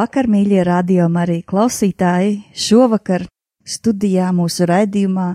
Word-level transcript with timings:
Labvakar, 0.00 0.30
mīļie 0.32 0.62
radiokamā 0.64 1.26
arī 1.26 1.34
klausītāji! 1.44 2.38
Šovakar 2.56 3.26
studijā 3.68 4.30
mūsu 4.32 4.64
raidījumā 4.64 5.26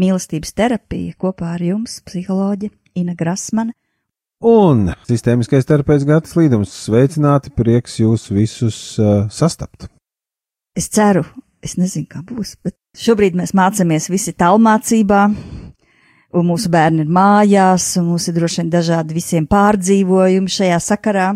Mīlestības 0.00 0.54
terapija 0.56 1.12
kopā 1.20 1.50
ar 1.58 1.60
jums 1.60 1.98
psiholoģi 2.06 2.70
Ina 2.96 3.12
Grasmane. 3.12 3.74
Un 4.40 4.86
sistēmiskais 5.04 5.68
terapeits 5.68 6.06
Gatis 6.08 6.32
Līdums 6.32 6.72
sveicināti, 6.86 7.52
prieks 7.52 7.98
jūs 8.00 8.24
visus 8.32 8.78
uh, 8.96 9.26
sastapt. 9.28 9.90
Es 10.72 10.88
ceru, 10.88 11.26
es 11.60 11.76
nezinu, 11.76 12.08
kā 12.08 12.24
būs, 12.24 12.54
bet 12.64 12.78
šobrīd 12.96 13.36
mēs 13.36 13.52
mācāmies 13.52 14.08
visi 14.08 14.32
tālmācībā, 14.32 15.26
un 16.32 16.48
mūsu 16.54 16.72
bērni 16.72 17.04
ir 17.04 17.12
mājās, 17.20 17.98
un 18.00 18.14
mums 18.14 18.30
ir 18.32 18.40
droši 18.40 18.62
vien 18.62 18.72
dažādi 18.78 19.20
visiem 19.20 19.44
pārdzīvojumi 19.52 20.56
šajā 20.56 20.80
sakarā. 20.88 21.34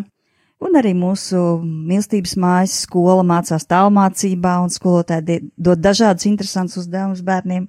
Un 0.61 0.77
arī 0.77 0.93
mūsu 0.93 1.39
mīlestības 1.65 2.35
mājas 2.41 2.75
skola 2.85 3.23
mācās 3.25 3.65
tālmācībā, 3.69 4.59
un 4.61 4.73
skolotāji 4.73 5.39
dod 5.57 5.81
dažādus 5.81 6.29
interesantus 6.29 6.83
uzdevumus 6.83 7.23
bērniem, 7.25 7.65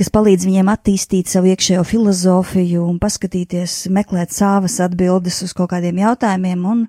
kas 0.00 0.08
palīdz 0.08 0.46
viņiem 0.48 0.70
attīstīt 0.72 1.28
savu 1.28 1.50
iekšējo 1.52 1.82
filozofiju 1.84 2.86
un 2.88 2.96
paskatīties, 3.02 3.90
meklēt 3.92 4.32
savas 4.32 4.78
atbildes 4.80 5.42
uz 5.44 5.52
kaut 5.56 5.74
kādiem 5.74 6.00
jautājumiem. 6.00 6.62
Un, 6.64 6.86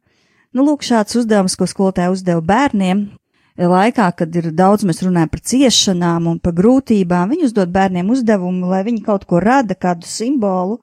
nu, 0.55 0.63
lūk, 0.69 0.85
šāds 0.87 1.19
uzdevums, 1.19 1.57
ko 1.59 1.67
skolotāji 1.67 2.15
uzdeva 2.15 2.39
bērniem, 2.53 3.09
laikā, 3.59 4.07
kad 4.15 4.35
ir 4.39 4.53
daudz 4.55 4.87
mēs 4.87 5.03
runājam 5.03 5.33
par 5.33 5.43
ciešanām 5.51 6.31
un 6.31 6.39
par 6.39 6.55
grūtībām, 6.55 7.35
viņi 7.35 7.49
uzdod 7.49 7.75
bērniem 7.75 8.07
uzdevumu, 8.15 8.71
lai 8.71 8.85
viņi 8.87 9.03
kaut 9.03 9.27
ko 9.27 9.43
rada, 9.43 9.75
kādu 9.75 10.07
simbolu 10.07 10.79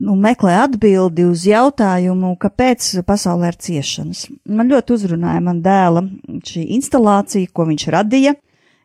nu, 0.00 0.16
meklē 0.16 0.56
atbildi 0.64 1.26
uz 1.28 1.44
jautājumu, 1.48 2.32
kāpēc 2.40 2.88
pasaulē 3.06 3.52
ir 3.52 3.58
ciešanas. 3.60 4.24
Man 4.48 4.72
ļoti 4.72 4.96
uzrunāja 4.96 5.42
man 5.44 5.60
dēla 5.64 6.04
šī 6.46 6.64
instalācija, 6.78 7.52
ko 7.52 7.68
viņš 7.68 7.86
radīja. 7.94 8.34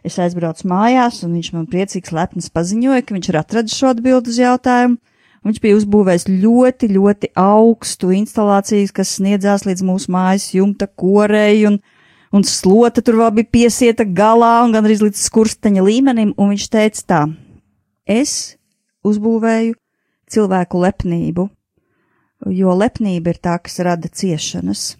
Es 0.05 0.19
aizbraucu 0.21 0.67
mājās, 0.69 1.23
un 1.25 1.33
viņš 1.39 1.51
man 1.55 1.65
priecīgs 1.71 2.13
lepns 2.13 2.51
paziņoja, 2.53 3.05
ka 3.05 3.15
viņš 3.15 3.29
ir 3.31 3.39
atradis 3.39 3.77
šo 3.79 3.93
atbildi 3.95 4.33
uz 4.33 4.41
jautājumu. 4.43 4.99
Viņš 5.45 5.59
bija 5.61 5.77
uzbūvējis 5.77 6.25
ļoti, 6.41 6.87
ļoti 6.93 7.29
augstu 7.37 8.09
instalāciju, 8.17 8.89
kas 8.97 9.15
sniedzās 9.19 9.65
līdz 9.67 9.83
mūsu 9.85 10.09
mājas 10.13 10.47
jumta 10.55 10.87
korei, 10.89 11.67
un, 11.69 11.77
un 12.33 12.45
slota 12.45 13.03
tur 13.05 13.19
vēl 13.21 13.31
bija 13.39 13.51
piesieta 13.59 14.07
galā 14.09 14.55
un 14.65 14.73
gandrīz 14.73 15.05
līdz 15.05 15.21
skursteņa 15.27 15.85
līmenim, 15.85 16.33
un 16.37 16.53
viņš 16.53 16.69
teica 16.73 17.05
tā, 17.05 17.21
es 18.09 18.57
uzbūvēju 19.05 19.77
cilvēku 20.31 20.81
lepnību, 20.83 21.47
jo 22.51 22.75
lepnība 22.77 23.33
ir 23.33 23.41
tā, 23.41 23.57
kas 23.61 23.79
rada 23.85 24.09
ciešanas. 24.09 24.95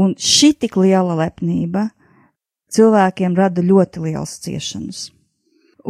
Un 0.00 0.14
šī 0.16 0.52
tik 0.64 0.78
liela 0.80 1.16
lepnība 1.18 1.90
cilvēkiem 2.72 3.34
rada 3.36 3.64
ļoti 3.64 4.04
lielas 4.04 4.38
ciešanas. 4.44 5.08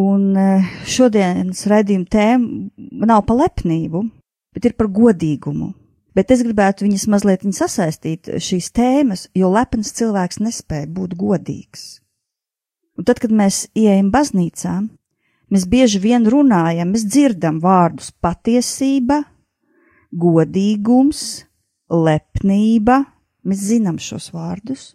Un 0.01 0.37
e, 0.39 0.47
šodienas 0.87 1.67
redzījuma 1.71 2.09
tēma 2.11 3.07
nav 3.11 3.25
par 3.27 3.41
lepnību, 3.45 4.05
bet 4.55 4.71
ir 4.71 4.77
par 4.79 4.91
godīgumu. 4.95 5.73
Bet 6.15 6.33
es 6.35 6.43
gribētu 6.43 6.87
viņas 6.87 7.07
mazliet 7.11 7.45
viņas 7.45 7.61
sasaistīt 7.65 8.31
šīs 8.43 8.71
tēmas, 8.75 9.29
jo 9.35 9.51
lepns 9.53 9.93
cilvēks 9.99 10.41
nespēja 10.43 10.89
būt 10.91 11.15
godīgs. 11.19 12.01
Un 12.99 13.07
tad, 13.07 13.21
kad 13.23 13.33
mēs 13.33 13.69
ieejam 13.79 14.11
baznīcā, 14.13 14.75
Mēs 15.51 15.67
bieži 15.67 15.99
vien 16.03 16.27
runājam, 16.31 16.93
mēs 16.95 17.05
dzirdam 17.11 17.59
vārdus 17.63 18.13
patiesība, 18.23 19.25
godīgums, 20.15 21.45
lepnība. 21.91 23.03
Mēs 23.47 23.65
zinām 23.71 23.99
šos 24.03 24.31
vārdus. 24.35 24.93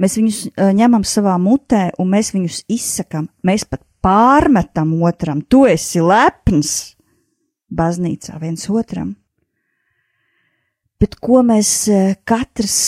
Mēs 0.00 0.16
viņus 0.18 0.40
uh, 0.48 0.72
ņemam 0.76 1.04
savā 1.06 1.36
mutē 1.40 1.90
un 2.00 2.10
mēs 2.12 2.32
viņus 2.34 2.64
izsakam. 2.72 3.28
Mēs 3.46 3.66
pat 3.68 3.84
pārmetam 4.04 4.92
otram, 5.06 5.42
tu 5.42 5.64
esi 5.68 6.02
lepns 6.02 6.96
baznīcā 7.72 8.40
viens 8.42 8.66
otram. 8.70 9.14
Bet 11.00 11.18
ko 11.20 11.42
mēs 11.44 11.70
katrs 12.24 12.78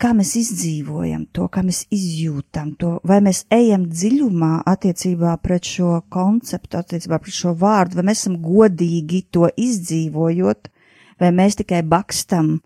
kā 0.00 0.12
mēs 0.16 0.34
izdzīvojam 0.40 1.26
to, 1.34 1.46
kā 1.52 1.62
mēs 1.66 1.84
izjūtam 1.94 2.74
to, 2.80 2.96
vai 3.06 3.18
mēs 3.24 3.44
ejam 3.52 3.86
dziļumā 3.90 4.52
attiecībā 4.68 5.36
pret 5.42 5.68
šo 5.68 6.00
konceptu, 6.12 6.80
attiecībā 6.80 7.18
pret 7.22 7.36
šo 7.36 7.54
vārdu, 7.58 7.98
vai 7.98 8.06
mēs 8.10 8.24
esam 8.24 8.38
godīgi 8.44 9.24
to 9.32 9.48
izdzīvojot, 9.50 10.70
vai 11.20 11.32
mēs 11.34 11.60
tikai 11.62 11.82
bakstam 11.86 12.58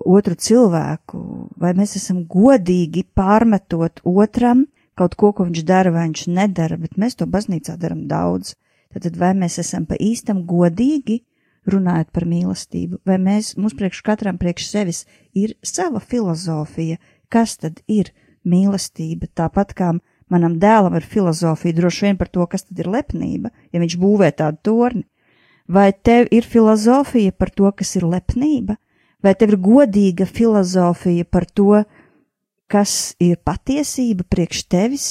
otru 0.00 0.34
cilvēku, 0.34 1.22
vai 1.60 1.74
mēs 1.76 1.96
esam 2.00 2.24
godīgi 2.28 3.04
pārmetot 3.16 4.00
otram 4.04 4.66
kaut 4.96 5.16
ko, 5.16 5.32
ko 5.32 5.46
viņš 5.48 5.64
dara 5.64 5.92
vai 5.94 6.08
viņš 6.08 6.26
nedara, 6.32 6.76
bet 6.80 6.98
mēs 7.00 7.16
to 7.16 7.28
baznīcā 7.28 7.76
daram 7.80 8.06
daudz. 8.08 8.54
Tad 8.90 9.14
vai 9.16 9.30
mēs 9.38 9.60
esam 9.62 9.86
pa 9.86 9.96
īstam 10.00 10.42
godīgi 10.48 11.20
runājot 11.74 12.10
par 12.14 12.26
mīlestību, 12.28 13.00
vai 13.06 13.18
mēs, 13.22 13.54
mums 13.60 13.76
priekš 13.78 14.02
katram 14.06 14.38
priekš 14.40 14.68
sevis 14.70 15.04
ir 15.36 15.54
sava 15.62 16.00
filozofija, 16.00 16.98
kas 17.30 17.56
tad 17.60 17.80
ir 17.88 18.12
mīlestība, 18.46 19.28
tāpat 19.36 19.74
kā 19.76 19.92
manam 20.30 20.58
dēlam 20.62 20.96
ir 20.98 21.06
filozofija 21.06 21.76
droši 21.76 22.06
vien 22.06 22.20
par 22.20 22.30
to, 22.32 22.46
kas 22.46 22.66
tad 22.68 22.82
ir 22.82 22.90
lepnība, 22.90 23.50
ja 23.72 23.82
viņš 23.82 23.96
būvē 24.00 24.30
tādu 24.38 24.62
torni. 24.70 25.06
Vai 25.70 25.92
tev 25.92 26.26
ir 26.34 26.46
filozofija 26.46 27.32
par 27.32 27.52
to, 27.54 27.70
kas 27.70 27.94
ir 27.98 28.06
lepnība, 28.10 28.76
vai 29.22 29.34
tev 29.38 29.54
ir 29.54 29.60
godīga 29.62 30.26
filozofija 30.26 31.26
par 31.30 31.46
to, 31.46 31.84
kas 32.70 33.14
ir 33.22 33.38
patiesība 33.44 34.26
priekš 34.30 34.64
tevis 34.70 35.08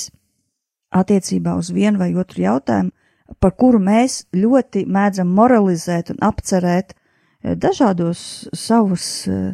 attiecībā 0.96 1.54
uz 1.60 1.70
vienu 1.76 2.00
vai 2.02 2.12
otru 2.18 2.44
jautājumu, 2.44 2.92
par 3.40 3.54
kuru 3.60 3.80
mēs 3.84 4.24
ļoti 4.34 4.86
mēdzam 4.90 5.30
moralizēt 5.36 6.14
un 6.14 6.22
apcerēt 6.26 6.94
eh, 6.94 7.56
dažādos 7.56 8.50
savus 8.56 9.06
eh, 9.28 9.54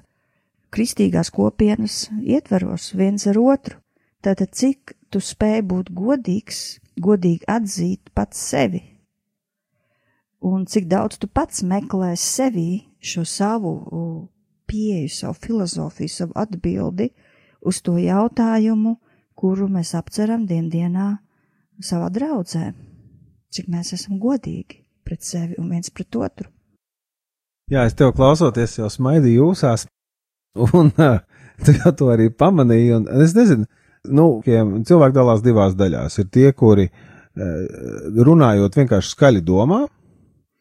kristīgās 0.72 1.32
kopienas 1.34 2.06
ietveros 2.22 2.94
viens 2.96 3.28
ar 3.28 3.40
otru. 3.40 3.80
Tātad, 4.26 4.56
cik 4.58 4.96
tu 5.14 5.22
spēj 5.22 5.62
būt 5.70 5.92
godīgs, 5.94 6.80
godīgi 6.98 7.46
atzīt 7.52 8.10
pats 8.16 8.40
sevi, 8.42 8.82
un 10.42 10.66
cik 10.66 10.88
daudz 10.90 11.20
tu 11.22 11.30
pats 11.30 11.62
meklē 11.62 12.16
sevī 12.18 12.88
šo 13.06 13.22
savu 13.28 13.76
pieeju, 14.66 15.12
savu 15.14 15.38
filozofiju, 15.46 16.10
savu 16.10 16.34
atbildi 16.42 17.12
uz 17.62 17.84
to 17.86 18.00
jautājumu, 18.02 18.96
kuru 19.38 19.70
mēs 19.70 19.94
apceram 20.00 20.48
diendienā 20.50 21.12
savā 21.84 22.10
draudzē 22.10 22.72
cik 23.56 23.72
mēs 23.72 23.94
esam 23.96 24.20
godīgi 24.22 24.84
pret 25.06 25.24
sevi 25.24 25.58
un 25.62 25.72
viens 25.72 25.92
pret 25.94 26.18
otru. 26.20 26.50
Jā, 27.72 27.86
es 27.88 27.96
tev 27.98 28.12
klausoties, 28.18 28.78
jau 28.78 28.90
smaidīju 28.92 29.42
jūsās, 29.42 29.88
un 30.78 30.92
tu 31.66 31.74
jau 31.80 31.94
to 31.98 32.12
arī 32.14 32.30
pamanīji. 32.30 33.02
Es 33.24 33.34
nezinu, 33.38 33.66
nu, 34.14 34.30
cilvēki 34.46 35.16
dalās 35.18 35.44
divās 35.46 35.78
daļās. 35.78 36.20
Ir 36.22 36.32
tie, 36.34 36.52
kuri 36.54 36.90
runājot 37.36 38.78
vienkārši 38.80 39.12
skaļi 39.12 39.42
domā, 39.46 39.82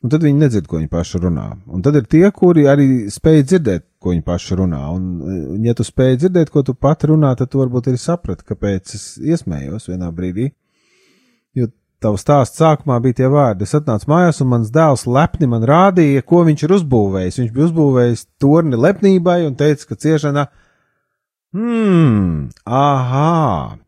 un 0.04 0.12
tad 0.12 0.24
viņi 0.24 0.40
nedzird, 0.40 0.66
ko 0.68 0.80
viņi 0.80 0.90
paši 0.92 1.20
runā. 1.22 1.46
Un 1.70 1.84
tad 1.84 1.96
ir 2.00 2.08
tie, 2.10 2.24
kuri 2.34 2.66
arī 2.70 2.88
spēj 3.12 3.44
dzirdēt, 3.44 3.86
ko 4.02 4.12
viņi 4.12 4.24
paši 4.26 4.58
runā. 4.60 4.82
Un, 4.96 5.62
ja 5.64 5.76
tu 5.76 5.86
spēj 5.86 6.18
dzirdēt, 6.22 6.52
ko 6.52 6.64
tu 6.66 6.74
pati 6.74 7.12
runā, 7.12 7.32
tad 7.38 7.52
tu 7.52 7.62
varbūt 7.62 7.92
arī 7.92 8.00
saprati, 8.00 8.46
kāpēc 8.48 8.96
es 8.98 9.06
iesmējos 9.22 9.88
vienā 9.92 10.10
brīdī. 10.14 10.50
Jo 12.04 12.10
tavs 12.10 12.24
stāsts 12.24 12.60
sākumā 12.60 12.98
bija 13.00 13.22
tie 13.22 13.28
vārdi. 13.32 13.64
Es 13.64 13.72
atnācu 13.78 14.10
mājās, 14.12 14.42
un 14.44 14.50
mans 14.50 14.72
dēls 14.72 15.06
lepni 15.08 15.48
man 15.48 15.64
rādīja, 15.64 16.24
ko 16.28 16.42
viņš 16.44 16.66
ir 16.66 16.74
uzbūvējis. 16.76 17.38
Viņš 17.40 17.54
bija 17.54 17.68
uzbūvējis 17.70 18.26
torni 18.42 18.76
lepnībai 18.76 19.38
un 19.46 19.56
teica, 19.56 19.86
ka 19.88 19.96
ciešana, 20.04 20.44
hmm, 21.56 22.50
aha. 22.66 23.78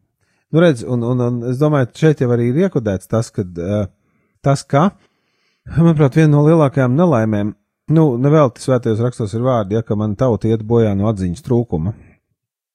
Nu, 0.48 0.62
redz, 0.62 0.86
un, 0.88 1.04
un, 1.04 1.20
un 1.26 1.42
es 1.50 1.60
domāju, 1.60 1.90
šeit 2.00 2.24
jau 2.24 2.30
arī 2.32 2.48
ir 2.54 2.62
iekodēts 2.64 3.10
tas, 3.12 3.28
ka, 3.34 3.44
uh, 3.44 3.84
tas, 4.40 4.64
ka 4.64 4.88
Manuprāt, 5.66 6.14
viena 6.14 6.30
no 6.30 6.44
lielākajām 6.46 6.94
nelaimēm, 6.94 7.48
nu, 7.90 8.04
nevelti 8.22 8.62
svētajos 8.62 9.00
rakstos 9.02 9.32
ir 9.34 9.42
vārdi, 9.42 9.74
ja, 9.74 9.82
ka 9.82 9.96
man 9.98 10.14
tauta 10.14 10.46
iet 10.46 10.62
bojā 10.62 10.92
no 10.94 11.08
atziņas 11.10 11.42
trūkuma. 11.42 11.92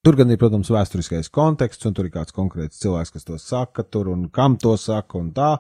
Tur 0.01 0.15
gan 0.18 0.31
ir, 0.33 0.39
protams, 0.42 0.71
vēsturiskais 0.74 1.30
konteksts, 1.30 1.86
un 1.86 1.94
tur 1.94 2.07
ir 2.07 2.13
kāds 2.15 2.33
konkrēts 2.33 2.80
cilvēks, 2.81 3.12
kas 3.13 3.27
to 3.27 3.36
saka, 3.38 3.83
tur 3.86 4.07
un 4.09 4.24
kam 4.33 4.56
to 4.57 4.74
saka, 4.81 5.19
un 5.19 5.27
tā. 5.36 5.51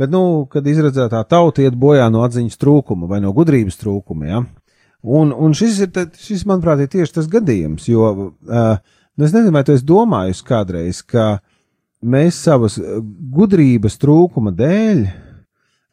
Bet, 0.00 0.08
nu, 0.08 0.46
kad 0.48 0.64
izredzētā 0.64 1.20
tauta 1.28 1.66
iet 1.66 1.76
bojā 1.76 2.06
no 2.08 2.22
atziņas 2.24 2.56
trūkuma 2.56 3.10
vai 3.10 3.18
no 3.20 3.34
gudrības 3.36 3.76
trūkuma, 3.82 4.30
ja, 4.30 4.40
un, 5.04 5.34
un 5.36 5.52
šis 5.56 5.82
ir, 5.84 5.92
šis, 6.16 6.46
manuprāt, 6.48 6.80
ir 6.80 6.88
tieši 6.88 7.18
tas 7.18 7.28
gadījums, 7.28 7.84
jo, 7.90 8.08
uh, 8.48 8.72
es 9.20 9.34
nezinu, 9.36 9.52
vai 9.52 9.66
tu 9.68 9.76
esi 9.76 9.84
domājis 9.84 10.40
kādreiz, 10.46 11.04
ka 11.04 11.42
mēs 12.00 12.40
savas 12.46 12.80
gudrības 12.80 14.00
trūkuma 14.00 14.56
dēļ, 14.56 15.04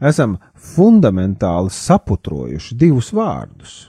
esam 0.07 0.39
fundamentāli 0.55 1.73
saputrojuši 1.75 2.79
divus 2.79 3.11
vārdus, 3.11 3.79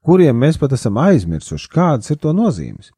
kuriem 0.00 0.46
mēs 0.46 0.56
pat 0.56 0.72
esam 0.78 0.96
aizmirsuši, 1.02 1.74
kādas 1.76 2.14
ir 2.14 2.24
to 2.24 2.32
nozīmes. 2.32 2.94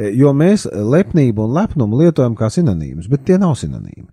E, 0.00 0.10
jo 0.16 0.32
mēs 0.36 0.64
lepnību 0.70 1.44
un 1.44 1.54
lepnumu 1.58 2.00
lietojam 2.00 2.36
kā 2.38 2.48
sinonīmus, 2.52 3.10
bet 3.12 3.26
tie 3.28 3.38
nav 3.40 3.56
sinonīmi. 3.60 4.08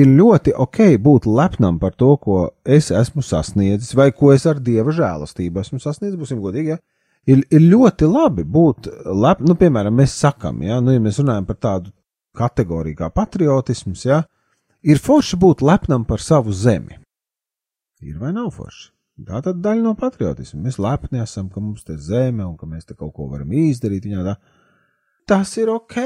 Ir 0.00 0.06
ļoti 0.14 0.54
ok 0.54 0.80
būt 1.02 1.26
lepnam 1.26 1.80
par 1.82 1.96
to, 1.98 2.14
ko 2.22 2.40
es 2.62 2.92
esmu 2.94 3.24
sasniedzis, 3.26 3.96
vai 3.98 4.12
ko 4.14 4.30
es 4.30 4.46
ar 4.46 4.60
dieva 4.62 4.94
žēlastību 4.94 5.64
esmu 5.64 5.80
sasniedzis, 5.82 6.18
būsim 6.20 6.42
godīgi. 6.42 6.76
Ja? 6.76 6.78
Ir, 7.26 7.42
ir 7.50 7.64
ļoti 7.72 8.06
labi 8.06 8.46
būt 8.46 8.86
lepnam, 9.10 9.50
nu, 9.50 9.58
piemēram, 9.58 9.96
mēs 9.98 10.14
sakam, 10.22 10.62
ja, 10.62 10.78
nu, 10.84 10.94
ja 10.94 11.02
mēs 11.02 11.18
runājam 11.20 11.48
par 11.48 11.58
tādu 11.58 11.90
kategoriju 12.38 13.00
kā 13.02 13.10
patriotisms, 13.10 14.06
ja, 14.06 14.22
Ir 14.80 14.96
forši 14.96 15.36
būt 15.36 15.60
lepnam 15.60 16.06
par 16.08 16.22
savu 16.24 16.54
zemi. 16.56 16.96
Ir 18.00 18.16
vai 18.16 18.32
nav 18.32 18.48
forši? 18.56 18.88
Tā 19.28 19.42
tad 19.44 19.58
daļa 19.60 19.82
no 19.84 19.92
patriotisma. 19.98 20.62
Mēs 20.64 20.78
lepni 20.80 21.20
esam, 21.20 21.50
ka 21.52 21.60
mums 21.60 21.84
te 21.84 21.98
zeme 22.00 22.46
un 22.46 22.54
ka 22.56 22.64
mēs 22.64 22.88
te 22.88 22.96
kaut 22.96 23.12
ko 23.12 23.26
varam 23.28 23.52
izdarīt. 23.52 24.06
Viņā 24.08 24.24
tā. 24.24 24.38
Tas 25.30 25.52
ir 25.62 25.68
ok, 25.70 25.96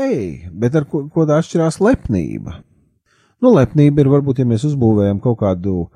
bet 0.53 0.75
ar 0.77 0.85
ko, 0.85 1.07
ko 1.09 1.25
tā 1.25 1.39
atšķirās 1.41 1.79
lepnība? 1.81 2.59
Nu, 3.41 3.55
lepnība 3.55 4.03
ir 4.03 4.11
varbūt, 4.13 4.43
ja 4.43 4.45
mēs 4.49 4.67
uzbūvējam 4.69 5.23
kaut 5.25 5.39
kādu 5.41 5.87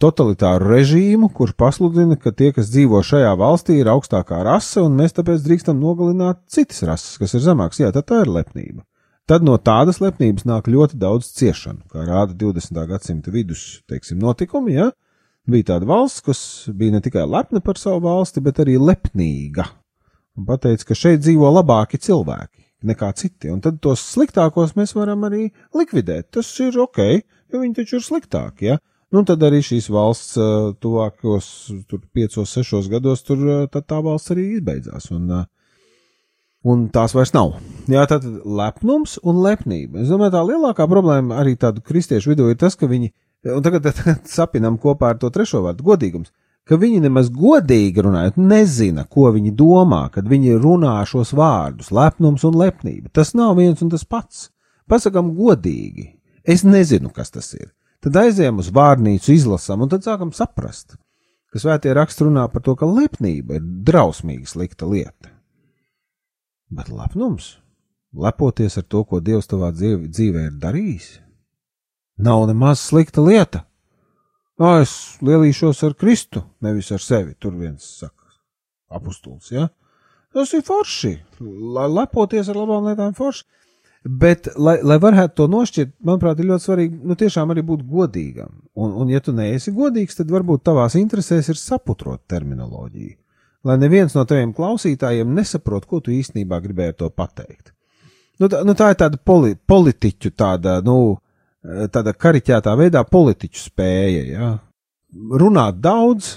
totalitāru 0.00 0.70
režīmu, 0.70 1.28
kurš 1.36 1.52
pasludina, 1.60 2.16
ka 2.16 2.32
tie, 2.32 2.48
kas 2.56 2.70
dzīvo 2.72 3.02
šajā 3.04 3.34
valstī, 3.36 3.76
ir 3.76 3.90
augstākā 3.92 4.38
rase, 4.48 4.80
un 4.80 4.96
mēs 4.96 5.12
tāpēc 5.18 5.44
drīkstam 5.44 5.76
nogalināt 5.82 6.40
citas 6.48 6.80
rases, 6.88 7.18
kas 7.20 7.36
ir 7.36 7.44
zemākas. 7.44 7.82
Jā, 7.84 7.92
tad 7.92 8.08
tā 8.08 8.22
ir 8.24 8.32
lepnība. 8.38 8.86
Tad 9.28 9.44
no 9.44 9.58
tādas 9.60 10.00
lepnības 10.00 10.48
nāk 10.48 10.72
ļoti 10.72 10.96
daudz 11.04 11.28
ciešanu, 11.36 11.84
kā 11.92 12.08
rāda 12.08 12.32
20. 12.40 12.80
gadsimta 12.88 13.36
vidus 13.36 13.82
teiksim, 13.84 14.16
notikumi. 14.24 14.78
Ja? 14.78 14.88
Bija 15.44 15.74
tāda 15.74 15.92
valsts, 15.92 16.24
kas 16.24 16.42
bija 16.72 16.96
ne 16.96 17.04
tikai 17.04 17.28
lepna 17.28 17.60
par 17.60 17.76
savu 17.76 18.00
valsti, 18.08 18.40
bet 18.48 18.64
arī 18.64 18.80
lepnīga. 18.80 19.68
Un 20.40 20.48
pateica, 20.48 20.88
ka 20.88 20.96
šeit 20.96 21.20
dzīvo 21.20 21.52
labāki 21.52 22.00
cilvēki 22.00 22.61
nekā 22.88 23.12
citi, 23.18 23.50
un 23.52 23.60
tad 23.64 23.80
tos 23.84 24.02
sliktākos 24.14 24.76
mēs 24.78 24.96
varam 24.96 25.26
arī 25.28 25.48
likvidēt. 25.76 26.30
Tas 26.36 26.50
ir 26.64 26.78
ok, 26.82 27.02
jo 27.52 27.62
viņi 27.62 27.78
taču 27.80 27.98
ir 27.98 28.06
sliktāki. 28.06 28.72
Ja? 28.72 28.78
Nu, 29.12 29.24
tad 29.28 29.42
arī 29.44 29.60
šīs 29.64 29.90
valsts 29.92 30.38
tuvākos 30.80 31.46
piecos, 32.16 32.52
sešos 32.52 32.88
gados 32.92 33.24
tur 33.26 33.42
tā 33.72 33.98
valsts 34.04 34.32
arī 34.32 34.54
izbeidzās. 34.56 35.10
Un, 35.12 35.28
uh, 35.28 35.44
un 36.64 36.86
tās 36.94 37.14
vairs 37.16 37.34
nav. 37.34 37.56
Jā, 37.90 38.04
tad 38.10 38.24
lepnums 38.44 39.18
un 39.26 39.42
lepnība. 39.44 40.02
Es 40.02 40.12
domāju, 40.12 40.34
tā 40.36 40.44
lielākā 40.46 40.86
problēma 40.90 41.40
arī 41.42 41.56
tādu 41.60 41.82
kristiešu 41.84 42.32
vidū 42.32 42.48
ir 42.52 42.58
tas, 42.60 42.76
ka 42.78 42.88
viņi, 42.90 43.12
un 43.52 43.64
tagad 43.64 43.88
sapinam 44.36 44.78
kopā 44.80 45.12
ar 45.12 45.20
to 45.22 45.30
trešo 45.34 45.64
vārdu, 45.66 45.86
godīgums, 45.86 46.32
ka 46.68 46.78
viņi 46.78 47.02
nemaz 47.02 47.30
godīgi 47.34 48.04
runājot, 48.06 48.38
nezina, 48.38 49.04
ko 49.10 49.30
viņi 49.34 49.54
domā, 49.58 50.04
kad 50.14 50.28
viņi 50.30 50.58
runā 50.62 50.94
šos 51.08 51.34
vārdus- 51.34 51.90
lepnums 51.98 52.44
un 52.44 52.54
lepnība. 52.54 53.10
Tas 53.12 53.34
nav 53.34 53.56
viens 53.56 53.82
un 53.82 53.90
tas 53.90 54.04
pats. 54.04 54.50
Pasakam 54.88 55.34
godīgi. 55.36 56.18
Es 56.44 56.62
nezinu, 56.62 57.12
kas 57.14 57.30
tas 57.30 57.54
ir. 57.54 57.72
Tad 58.02 58.12
aizējām 58.12 58.58
uz 58.58 58.70
vārnīcu, 58.70 59.30
izlasām, 59.30 59.82
un 59.82 59.88
tad 59.88 60.02
sākam 60.02 60.32
saprast, 60.34 60.96
ka 61.52 61.58
svētie 61.58 61.94
raksti 61.94 62.26
runā 62.26 62.48
par 62.52 62.62
to, 62.62 62.74
ka 62.74 62.86
lepnība 62.86 63.60
ir 63.60 63.60
drausmīgi 63.62 64.48
slikta 64.50 64.88
lieta. 64.90 65.30
Bet 66.72 66.88
lepnums, 66.88 67.58
lepoties 68.12 68.78
ar 68.80 68.82
to, 68.82 69.04
ko 69.04 69.20
Dievs 69.20 69.46
tavā 69.46 69.70
dzīvē 69.72 70.46
ir 70.48 70.56
darījis, 70.58 71.20
nav 72.18 72.48
nemaz 72.50 72.80
slikta 72.80 73.22
lieta. 73.22 73.66
Ā, 74.62 74.72
es 74.84 74.92
lielīšos 75.24 75.82
ar 75.88 75.96
Kristu, 75.98 76.44
nevis 76.62 76.92
ar 76.94 77.02
sevi. 77.02 77.34
Tur 77.40 77.56
viens 77.58 77.86
saka, 78.02 78.30
apustulis, 78.94 79.50
ja? 79.54 79.68
Tas 80.32 80.52
ir 80.56 80.62
forši. 80.64 81.16
Lepoties 81.40 82.48
ar 82.48 82.60
labām 82.60 82.86
lietām 82.88 83.16
forši. 83.16 83.44
Bet, 84.02 84.48
lai, 84.58 84.80
lai 84.82 84.96
varētu 85.02 85.36
to 85.38 85.48
nošķirt, 85.50 85.92
manuprāt, 86.02 86.40
ir 86.42 86.48
ļoti 86.50 86.66
svarīgi, 86.66 87.00
nu, 87.06 87.14
tiešām 87.18 87.52
arī 87.54 87.62
būt 87.66 87.84
godīgam. 87.86 88.54
Un, 88.74 88.94
un 88.98 89.10
ja 89.12 89.20
tu 89.22 89.34
neesi 89.34 89.74
godīgs, 89.74 90.18
tad 90.18 90.32
varbūt 90.32 90.64
tavās 90.66 90.96
interesēs 90.98 91.52
ir 91.52 91.60
saputrot 91.60 92.24
terminoloģiju 92.30 93.22
lai 93.64 93.78
neviens 93.78 94.14
no 94.16 94.24
taviem 94.28 94.52
klausītājiem 94.56 95.34
nesaprot, 95.36 95.86
ko 95.86 96.00
tu 96.02 96.12
īstenībā 96.14 96.58
gribēji 96.64 96.98
to 97.02 97.10
pateikt. 97.14 97.72
Nu, 98.40 98.48
tā, 98.50 98.62
nu, 98.66 98.74
tā 98.78 98.90
ir 98.92 98.98
tāda 98.98 99.20
poli, 99.22 99.54
politiķu, 99.54 100.32
tāda, 100.38 100.80
nu, 100.84 101.14
tāda 101.62 102.14
kariķētā 102.14 102.74
veidā 102.78 103.04
politiķu 103.08 103.60
spēja, 103.60 104.22
ja? 104.32 104.50
runāt 105.12 105.78
daudz, 105.84 106.36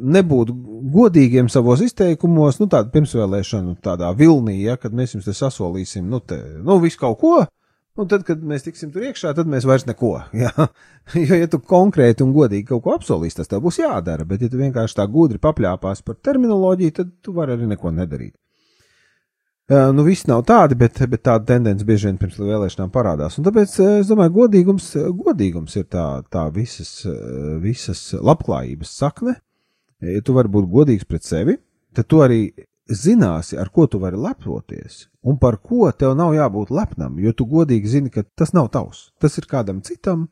nebūt 0.00 0.52
godīgiem 0.94 1.50
savos 1.52 1.82
izteikumos, 1.84 2.60
nu, 2.60 2.68
tāda 2.72 2.88
pirmsvēlēšana, 2.94 3.76
tādā 3.84 4.12
vilnī, 4.16 4.60
ja, 4.62 4.78
kad 4.80 4.94
mēs 4.96 5.16
jums 5.16 5.26
te 5.28 5.34
sasolīsim, 5.36 6.06
nu, 6.08 6.22
te, 6.24 6.38
nu, 6.64 6.78
visu 6.82 7.02
kaut 7.02 7.18
ko, 7.20 7.40
Un 7.98 8.08
tad, 8.08 8.22
kad 8.24 8.42
mēs 8.46 8.62
tiksim 8.64 8.92
tur 8.94 9.02
iekšā, 9.08 9.32
tad 9.36 9.48
mēs 9.50 9.66
vairs 9.68 9.84
neko. 9.88 10.12
Jā. 10.42 10.52
Jo, 11.18 11.36
ja 11.40 11.48
tu 11.50 11.58
konkrēti 11.58 12.22
un 12.22 12.30
godīgi 12.36 12.68
kaut 12.68 12.84
ko 12.84 12.94
apsolīsi, 12.94 13.40
tas 13.40 13.50
tev 13.50 13.64
būs 13.64 13.80
jādara. 13.82 14.24
Bet, 14.28 14.44
ja 14.44 14.52
tu 14.52 14.60
vienkārši 14.60 14.96
tā 15.00 15.06
gudri 15.10 15.40
papļāpās 15.42 16.04
par 16.06 16.20
terminoloģiju, 16.22 16.94
tad 17.00 17.10
tu 17.24 17.34
vari 17.36 17.56
arī 17.56 17.66
neko 17.72 17.92
nedarīt. 17.96 18.36
Uh, 19.70 19.92
nu, 19.94 20.02
viss 20.02 20.26
nav 20.26 20.40
tādi, 20.48 20.74
bet, 20.74 20.96
bet 21.06 21.22
tāda 21.22 21.46
tendence 21.52 21.86
bieži 21.86 22.08
vien 22.08 22.16
pirms 22.18 22.40
vēlēšanām 22.42 22.90
parādās. 22.90 23.36
Un 23.38 23.46
tāpēc 23.46 23.76
es 23.84 24.08
domāju, 24.10 24.32
godīgums, 24.40 24.88
godīgums 25.14 25.76
ir 25.78 25.84
tā, 25.86 26.06
tā 26.26 26.48
visas, 26.50 27.04
visas 27.62 28.00
labklājības 28.18 28.96
sakne. 28.98 29.36
Ja 30.02 30.24
tu 30.26 30.34
vari 30.34 30.50
būt 30.50 30.66
godīgs 30.72 31.06
pret 31.06 31.28
sevi, 31.28 31.54
tad 31.94 32.08
tu 32.10 32.18
arī 32.24 32.48
zināsi, 32.90 33.58
ar 33.60 33.70
ko 33.70 33.86
tu 33.86 34.00
vari 34.02 34.18
lepoties, 34.18 35.04
un 35.22 35.38
par 35.38 35.60
ko 35.62 35.90
tev 35.92 36.16
nav 36.18 36.34
jābūt 36.34 36.72
lepnam, 36.74 37.18
jo 37.22 37.32
tu 37.36 37.46
godīgi 37.46 37.92
zini, 37.94 38.10
ka 38.10 38.24
tas 38.34 38.50
nav 38.56 38.72
tavs, 38.74 39.10
tas 39.22 39.38
ir 39.38 39.46
kādam 39.50 39.84
citam, 39.86 40.26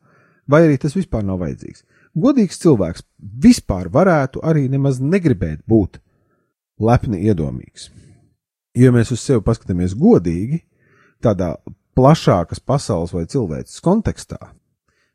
vai 0.51 0.65
arī 0.67 0.81
tas 0.83 0.97
vispār 0.97 1.23
nav 1.23 1.39
vajadzīgs. 1.45 1.85
Godīgs 2.19 2.59
cilvēks 2.65 3.07
vispār 3.45 3.93
varētu 3.95 4.43
arī 4.43 4.67
nemaz 4.73 4.99
negribēt 4.99 5.63
būt 5.69 6.01
lepni 6.83 7.23
iedomīgs. 7.29 7.93
Jo 8.79 8.93
mēs 8.95 9.11
uz 9.15 9.23
sevi 9.25 9.43
paskatāmies 9.43 9.97
godīgi, 9.99 10.61
tādā 11.25 11.57
plašākas 11.99 12.61
pasaules 12.63 13.15
vai 13.15 13.25
cilvēces 13.31 13.83
kontekstā, 13.83 14.39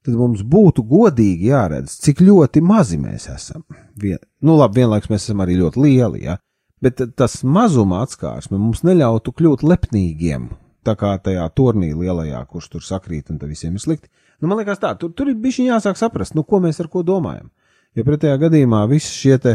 tad 0.03 0.17
mums 0.19 0.43
būtu 0.43 0.83
godīgi 0.87 1.51
jāredz, 1.53 1.95
cik 2.03 2.23
ļoti 2.25 2.63
mazi 2.65 2.99
mēs 2.99 3.29
esam. 3.31 3.63
Vien, 3.99 4.19
nu, 4.43 4.57
labi, 4.59 4.81
vienlaikus 4.81 5.11
mēs 5.13 5.29
esam 5.29 5.43
arī 5.45 5.55
ļoti 5.61 5.83
lieli, 5.85 6.25
ja, 6.27 6.37
bet 6.83 6.99
tas 7.15 7.39
mazuma 7.47 8.01
atskārsme 8.03 8.59
mums 8.59 8.83
neļautu 8.83 9.31
kļūt 9.31 9.63
lepnīgiem. 9.63 10.49
Tā 10.83 10.97
kā 10.99 11.13
tajā 11.23 11.45
turnī 11.55 11.93
lielajā, 11.95 12.41
kurš 12.51 12.73
tur 12.73 12.83
sakrīt 12.83 13.31
un 13.31 13.39
visiem 13.47 13.77
ir 13.77 13.83
slikti. 13.83 14.09
Nu, 14.41 14.49
man 14.51 14.59
liekas, 14.59 14.81
tā, 14.81 14.91
tur, 14.99 15.13
tur 15.15 15.29
ir 15.31 15.37
bijis 15.39 15.61
jāsāk 15.63 15.95
saprast, 15.95 16.35
nu, 16.35 16.43
ko 16.43 16.59
mēs 16.59 16.81
ar 16.83 16.89
ko 16.91 17.05
domājam. 17.07 17.47
Jo 17.95 18.03
pretējā 18.03 18.35
gadījumā 18.41 18.81
viss 18.91 19.13
šie 19.15 19.37
te, 19.39 19.53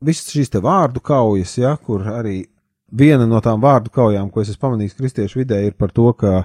visas 0.00 0.32
šīs 0.32 0.54
te 0.54 0.62
vārdu 0.64 1.02
kaujas, 1.04 1.58
ja, 1.60 1.74
kur 1.76 2.06
arī 2.08 2.46
viena 2.92 3.26
no 3.28 3.40
tām 3.42 3.62
vārdu 3.62 3.92
kaujām, 3.92 4.30
ko 4.30 4.42
es 4.42 4.52
esmu 4.52 4.66
pamanījis 4.66 4.98
kristiešu 4.98 5.42
vidē, 5.42 5.62
ir 5.66 5.76
par 5.78 5.92
to, 5.94 6.10
ka 6.18 6.44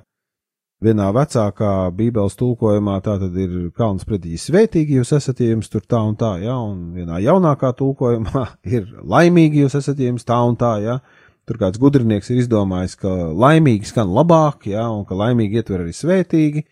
vienā 0.84 1.08
vecākā 1.16 1.72
Bībeles 1.98 2.38
tulkojumā 2.38 3.00
tā 3.06 3.18
tad 3.22 3.38
ir 3.42 3.70
kalns 3.78 4.06
pretī 4.08 4.38
svētīgi, 4.40 5.00
jūs 5.00 5.14
esat, 5.18 5.42
ja 5.42 5.56
jums 5.56 5.72
tur 5.74 5.84
tā 5.90 6.02
un 6.06 6.18
tā, 6.20 6.36
ja, 6.44 6.58
un 6.62 6.94
vienā 6.96 7.22
jaunākā 7.26 7.74
tulkojumā 7.78 8.46
ir 8.78 8.88
laimīgi, 9.04 9.66
jūs 9.66 9.78
esat, 9.82 10.00
ja 10.00 10.12
jums 10.12 10.28
tā 10.28 10.40
un 10.46 10.60
tā, 10.60 10.78
ja. 10.86 11.00
Tur 11.48 11.62
kāds 11.62 11.80
gudrinieks 11.80 12.28
ir 12.34 12.42
izdomājis, 12.42 12.98
ka 13.00 13.12
laimīgi 13.32 13.88
skan 13.88 14.10
labāk, 14.12 14.68
ja, 14.68 14.90
un 14.92 15.06
ka 15.08 15.16
laimīgi 15.16 15.62
ietver 15.62 15.86
arī 15.86 15.94
svētīgi. 15.96 16.66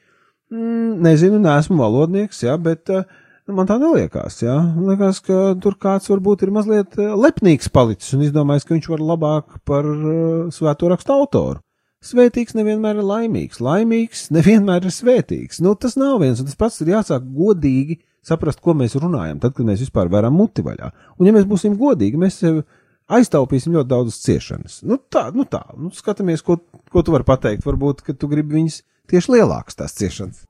Mm, 0.51 0.97
nezinu, 1.05 1.39
neesmu 1.41 1.79
valodnieks, 1.79 2.41
ja, 2.43 2.57
bet 2.61 2.91
uh, 2.91 3.07
man 3.53 3.67
tā 3.69 3.77
neliekās, 3.81 4.39
jā. 4.41 4.55
Man 4.75 4.93
liekas, 4.93 5.21
ka 5.25 5.53
tur 5.61 5.77
kāds 5.81 6.09
varbūt 6.09 6.45
ir 6.45 6.53
mazliet 6.55 6.97
lepnīgs 6.97 7.69
palicis 7.73 8.15
un 8.17 8.25
izdomājis, 8.25 8.65
ka 8.65 8.75
viņš 8.75 8.89
var 8.93 9.05
labāk 9.13 9.59
par 9.67 9.85
uh, 9.85 10.47
svēto 10.53 10.89
rakstu 10.91 11.13
autoru. 11.15 11.61
Svētīgs 12.05 12.53
nevienmēr 12.57 12.99
ir 13.01 13.07
laimīgs, 13.07 13.61
laimīgs 13.65 14.27
nevienmēr 14.35 14.85
ir 14.85 14.93
svētīgs. 14.93 15.61
Nu, 15.65 15.73
tas 15.73 15.95
nav 15.97 16.19
viens, 16.21 16.41
un 16.41 16.49
tas 16.49 16.57
pats 16.59 16.81
ir 16.83 16.91
jāsāk 16.93 17.25
godīgi 17.33 17.99
saprast, 18.25 18.61
ko 18.61 18.75
mēs 18.77 18.97
runājam, 18.99 19.39
tad, 19.41 19.55
kad 19.57 19.67
mēs 19.67 19.83
vispār 19.85 20.09
varam 20.13 20.35
muti 20.37 20.65
vaļā. 20.65 20.91
Un, 21.17 21.29
ja 21.29 21.33
mēs 21.33 21.47
būsim 21.49 21.77
godīgi, 21.79 22.19
mēs 22.21 22.39
sev 22.41 22.63
aiztaupīsim 23.13 23.75
ļoti 23.75 23.89
daudz 23.91 24.17
ciešanas. 24.23 24.79
Nu, 24.85 24.97
tā, 25.13 25.27
nu 25.35 25.45
tā, 25.49 25.61
nu, 25.77 25.91
skatāmies, 25.93 26.45
ko, 26.45 26.57
ko 26.93 27.05
tu 27.05 27.13
vari 27.13 27.27
pateikt. 27.27 27.65
Varbūt, 27.65 28.01
ka 28.05 28.17
tu 28.17 28.29
gribi 28.31 28.59
viņas 28.59 28.81
tieši 29.11 29.37
lielākas 29.37 29.77
tās 29.81 29.97
ciešanas. 29.97 30.45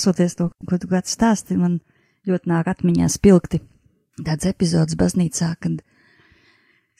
Klausoties 0.00 0.36
to, 0.38 0.48
ko 0.64 0.78
tu 0.80 0.88
kāds 0.88 1.12
stāsti, 1.12 1.58
man 1.60 1.80
ļoti 2.28 2.48
nāk 2.48 2.68
atmiņā 2.72 3.08
spilgti 3.12 3.60
tāds 4.24 4.48
epizods 4.48 4.96
baznīcā, 4.96 5.50
kad 5.60 5.82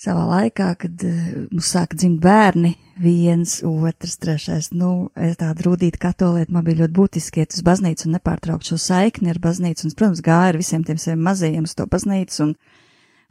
savā 0.01 0.27
laikā, 0.29 0.69
kad 0.81 1.05
uh, 1.05 1.23
mums 1.51 1.71
sāka 1.73 1.97
dzimt 1.97 2.21
bērni, 2.21 2.75
viens, 3.01 3.59
otrs, 3.65 4.19
trešais, 4.21 4.71
nu, 4.77 5.11
es 5.17 5.37
tāda 5.41 5.65
rūtīta 5.65 6.01
katolieta, 6.01 6.53
man 6.53 6.65
bija 6.65 6.83
ļoti 6.83 6.97
būtiski 6.97 7.41
iet 7.41 7.57
uz 7.57 7.65
baznīcu 7.65 8.09
un 8.09 8.17
nepārtraukt 8.17 8.69
šo 8.69 8.77
saikni 8.81 9.33
ar 9.33 9.41
baznīcu, 9.41 9.87
un, 9.87 9.97
protams, 9.97 10.25
gāja 10.25 10.53
ar 10.53 10.61
visiem 10.61 10.85
tiem 10.85 11.01
saviem 11.01 11.25
mazajiem 11.25 11.69
uz 11.69 11.77
to 11.77 11.89
baznīcu, 11.89 12.43
un, 12.47 12.55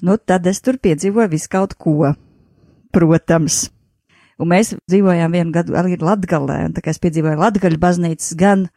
nu, 0.06 0.18
tad 0.18 0.50
es 0.50 0.62
tur 0.66 0.82
piedzīvoju 0.82 1.34
visu 1.34 1.54
kaut 1.54 1.78
ko, 1.78 2.14
protams. 2.94 3.68
Un 4.40 4.54
mēs 4.54 4.76
dzīvojām 4.90 5.34
vienu 5.36 5.54
gadu 5.54 5.78
arī 5.78 5.98
Latgalē, 6.02 6.64
un 6.70 6.78
tā 6.78 6.86
kā 6.86 6.94
es 6.94 7.02
piedzīvoju 7.02 7.42
Latgaļu 7.42 7.82
baznīcas 7.82 8.38
gan 8.40 8.70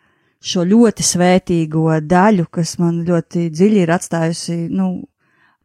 šo 0.43 0.65
ļoti 0.67 1.05
svētīgo 1.07 1.87
daļu, 2.09 2.49
kas 2.51 2.77
man 2.83 3.03
ļoti 3.07 3.49
dziļi 3.55 3.83
ir 3.85 3.93
atstājusi, 3.95 4.57
nu, 4.75 4.89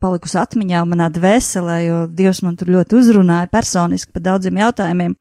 palikusi 0.01 0.37
atmiņā 0.41 0.83
manā 0.85 1.09
dvēselē, 1.13 1.77
jo 1.87 2.01
Dievs 2.13 2.43
man 2.45 2.57
tur 2.59 2.69
ļoti 2.75 2.99
uzrunāja 2.99 3.49
personiski 3.51 4.13
par 4.13 4.25
daudziem 4.29 4.59
jautājumiem, 4.61 5.15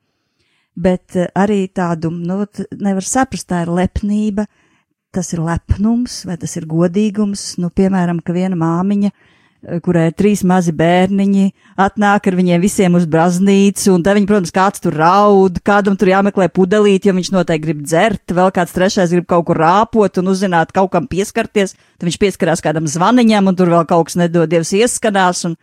bet 0.76 1.16
eh, 1.16 1.30
arī 1.34 1.64
tādu, 1.72 2.12
nu, 2.12 2.42
nevar 2.76 3.06
saprast, 3.06 3.48
tā 3.48 3.64
ir 3.64 3.72
lepnība, 3.72 4.44
tas 5.16 5.32
ir 5.32 5.40
lepnums, 5.40 6.25
vai 6.28 6.36
tas 6.40 6.58
ir 6.60 6.68
godīgums, 6.68 7.54
nu, 7.62 7.72
piemēram, 7.72 8.20
ka 8.20 8.36
viena 8.36 8.58
māmiņa, 8.60 9.12
eh, 9.12 9.35
kurai 9.82 10.08
ir 10.11 10.16
trīs 10.18 10.42
mazi 10.46 10.75
bērniņi, 10.76 11.46
atnāk 11.82 12.28
ar 12.30 12.37
viņiem 12.38 12.62
visiem 12.62 12.99
uz 12.99 13.06
baznīcu, 13.11 13.88
un 13.94 14.04
tad 14.06 14.18
viņi, 14.18 14.28
protams, 14.30 14.54
kāds 14.54 14.82
tur 14.85 14.94
raud, 14.99 15.58
kādam 15.66 15.96
tur 15.99 16.12
jāmeklē 16.12 16.49
pudelīt, 16.54 17.08
jo 17.08 17.16
viņš 17.16 17.32
noteikti 17.35 17.66
grib 17.66 17.80
dzert, 17.87 18.37
vēl 18.37 18.52
kāds 18.54 18.76
trešais 18.76 19.14
grib 19.14 19.26
kaut 19.30 19.49
kur 19.49 19.61
rāpot 19.62 20.23
un 20.23 20.30
uzzināt, 20.35 20.75
kaut 20.76 20.92
kam 20.94 21.11
pieskarties, 21.11 21.75
tad 21.99 22.08
viņš 22.08 22.20
pieskarās 22.23 22.64
kādam 22.64 22.87
zvaniņam, 22.90 23.50
un 23.50 23.58
tur 23.58 23.75
vēl 23.75 23.88
kaut 23.90 24.11
kas 24.11 24.20
nedod 24.23 24.50
dievs 24.52 24.75
ieskanās, 24.76 25.44
un, 25.50 25.58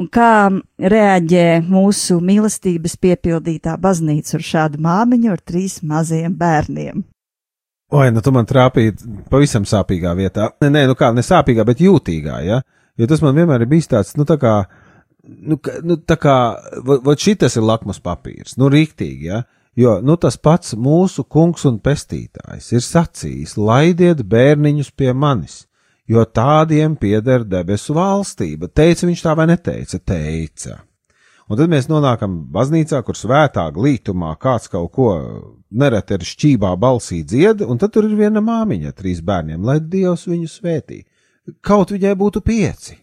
Un 0.00 0.08
kā 0.08 0.48
reaģē 0.80 1.46
mūsu 1.68 2.16
mīlestības 2.24 2.96
piepildītā 2.96 3.76
baznīca 3.78 4.38
uz 4.38 4.46
šādu 4.48 4.80
māmiņu 4.82 5.34
ar 5.34 5.42
trīs 5.44 5.82
maziem 5.84 6.32
bērniem? 6.38 7.04
Oi, 7.92 8.06
nu 8.08 8.22
tu 8.24 8.32
man 8.32 8.48
trāpīji 8.48 8.94
pavisam 9.28 9.66
sāpīgā 9.68 10.14
vietā. 10.16 10.48
Nē, 10.64 10.70
nē, 10.72 10.86
nu 10.88 10.96
kā, 10.96 11.10
ne 11.12 11.20
sāpīgā, 11.20 11.66
bet 11.68 11.82
jūtīgā, 11.84 12.38
ja? 12.46 12.62
Jo 13.00 13.08
tas 13.08 13.22
man 13.24 13.36
vienmēr 13.36 13.64
ir 13.64 13.70
bijis 13.70 13.88
tāds, 13.88 14.12
nu 14.18 14.26
tā 14.28 14.36
kā, 14.40 14.52
nu, 15.24 15.58
nu 15.86 15.96
tā 15.96 16.18
kā, 16.20 16.36
vai 16.84 17.16
šitas 17.18 17.56
ir 17.56 17.64
lakmus 17.64 18.02
papīrs, 18.04 18.58
nu 18.60 18.68
rīktīgi, 18.72 19.30
ja? 19.30 19.42
Jo, 19.78 19.96
nu 20.04 20.18
tas 20.20 20.36
pats 20.36 20.74
mūsu 20.76 21.24
kungs 21.24 21.64
un 21.64 21.78
pestītājs 21.80 22.74
ir 22.74 22.82
sacījis, 22.84 23.56
laidiet 23.56 24.20
bērniņus 24.28 24.90
pie 24.92 25.14
manis, 25.16 25.62
jo 26.04 26.24
tādiem 26.28 26.98
pieder 27.00 27.46
debesu 27.48 27.96
valstība. 27.96 28.68
Teica 28.68 29.08
viņš 29.08 29.22
tā 29.24 29.36
vai 29.38 29.48
neteica? 29.48 29.96
Teica. 29.96 30.82
Un 31.48 31.58
tad 31.58 31.72
mēs 31.72 31.88
nonākam 31.88 32.36
baznīcā, 32.52 33.00
kur 33.04 33.16
svētā 33.18 33.64
glītumā 33.72 34.34
kāds 34.40 34.68
kaut 34.72 34.92
ko 34.92 35.08
nereti 35.72 36.18
ar 36.18 36.26
šķībā 36.28 36.74
balsī 36.80 37.22
dzied, 37.24 37.64
un 37.64 37.80
tad 37.80 37.92
tur 37.96 38.06
ir 38.08 38.14
viena 38.16 38.44
māmiņa 38.44 38.92
trīs 38.96 39.24
bērniem, 39.24 39.64
lai 39.64 39.80
Dievs 39.80 40.28
viņu 40.28 40.52
svētī. 40.52 41.02
Kaut 41.60 41.90
viņai 41.90 42.14
būtu 42.18 42.42
pieci. 42.46 42.98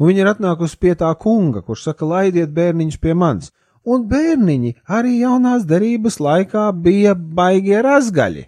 Un 0.00 0.10
viņa 0.10 0.22
ir 0.22 0.28
atnākusi 0.34 0.78
pie 0.80 0.94
tā 1.00 1.08
kunga, 1.20 1.62
kurš 1.64 1.90
saka, 1.90 2.08
laidiet 2.08 2.52
bērniņus 2.56 3.00
pie 3.00 3.14
manis. 3.16 3.52
Un 3.88 4.04
bērniņi 4.08 4.74
arī 4.96 5.18
jaunās 5.22 5.64
derības 5.68 6.18
laikā 6.20 6.66
bija 6.76 7.14
baigie 7.16 7.80
razgaļi. 7.84 8.46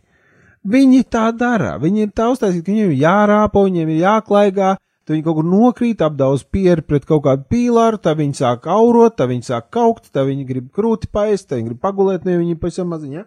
Viņi 0.63 1.03
tā 1.11 1.31
dara, 1.35 1.75
viņi 1.81 2.07
ir 2.07 2.11
tā 2.15 2.29
uztaisīti, 2.31 2.65
ka 2.67 2.73
viņiem 2.73 2.91
ir 2.93 3.01
jārāpo, 3.03 3.65
viņiem 3.67 3.89
ir 3.91 4.03
jāklaigā, 4.05 4.75
tad 4.79 5.15
viņi 5.15 5.25
kaut 5.27 5.39
kur 5.41 5.49
nokrīt, 5.49 6.05
apdauz 6.05 6.45
pieri 6.45 6.85
pret 6.87 7.09
kaut 7.09 7.25
kādu 7.25 7.49
pīlāru, 7.51 7.99
tad 7.99 8.21
viņi 8.21 8.39
sāk 8.39 8.69
aurot, 8.71 9.17
tad 9.17 9.33
viņi 9.33 9.49
sāk 9.49 9.73
kaukt, 9.75 10.13
tad 10.13 10.29
viņi 10.29 10.47
grib 10.47 10.69
krūti 10.77 11.11
paist, 11.11 11.49
tad 11.49 11.59
viņi 11.59 11.73
grib 11.73 11.81
pagulēt, 11.83 12.29
ne 12.29 12.37
viņi 12.39 12.61
pavisam 12.61 12.93
maziņā. 12.93 13.25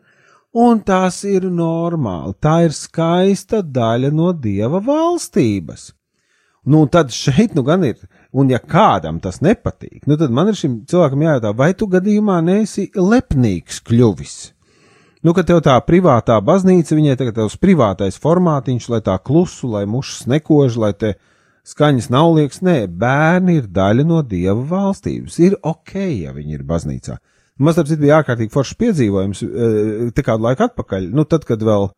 Un 0.55 0.79
tas 0.87 1.17
ir 1.27 1.49
normāli, 1.51 2.31
tā 2.39 2.61
ir 2.63 2.71
skaista 2.71 3.59
daļa 3.59 4.11
no 4.15 4.29
dieva 4.31 4.79
valstības. 4.79 5.89
Nu, 6.65 6.85
tad 6.87 7.11
šeit 7.13 7.53
nu 7.57 7.61
gan 7.67 7.83
ir, 7.83 7.99
un 8.31 8.49
ja 8.49 8.57
kādam 8.57 9.19
tas 9.21 9.41
nepatīk, 9.43 10.07
nu 10.07 10.15
tad 10.17 10.31
man 10.33 10.49
ir 10.49 10.57
šim 10.57 10.79
cilvēkam 10.89 11.25
jājautā, 11.27 11.51
vai 11.59 11.73
tu 11.77 11.89
gadījumā 11.91 12.39
neesi 12.41 12.87
lepnīgs 12.95 13.83
kļuvis? 13.85 14.37
Nu, 15.25 15.33
ka 15.35 15.43
tev 15.43 15.59
tā 15.65 15.75
privātā 15.81 16.39
baznīca, 16.39 16.95
viņai 16.95 17.19
tagad 17.19 17.37
tavs 17.41 17.59
privātais 17.59 18.17
formātiņš, 18.21 18.89
lai 18.93 19.03
tā 19.03 19.19
klusu, 19.19 19.73
lai 19.75 19.83
mušas 19.89 20.27
nekož, 20.31 20.79
lai 20.81 20.93
te 20.95 21.15
skaņas 21.67 22.11
nav 22.13 22.31
liekas, 22.37 22.63
nē, 22.65 22.79
bērni 22.87 23.59
ir 23.59 23.69
daļa 23.75 24.05
no 24.07 24.23
dieva 24.23 24.61
valstības. 24.71 25.39
Ir 25.41 25.59
ok, 25.65 25.95
ja 25.97 26.31
viņi 26.35 26.59
ir 26.59 26.63
baznīcā. 26.69 27.19
Man 27.59 27.75
starp 27.75 27.87
citu 27.87 28.03
bija 28.03 28.19
ārkārtīgi 28.21 28.51
foršs 28.51 28.79
piedzīvojums, 28.81 29.43
eh, 29.45 30.09
te 30.15 30.25
kādu 30.25 30.47
laiku 30.47 30.67
atpakaļ, 30.67 31.11
nu 31.15 31.23
tad, 31.29 31.47
kad 31.47 31.63
vēl 31.63 31.89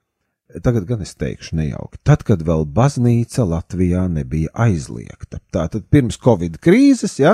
Tagad 0.64 0.86
gan 0.88 1.02
es 1.04 1.12
teikšu 1.20 1.58
nejauki. 1.60 2.00
Tad, 2.08 2.22
kad 2.24 2.40
vēl 2.48 2.64
baznīca 2.72 3.44
Latvijā 3.44 4.06
nebija 4.08 4.54
aizliegta, 4.56 5.42
tātad 5.52 5.84
pirms 5.92 6.16
Covid 6.24 6.56
krīzes, 6.64 7.18
ja, 7.20 7.34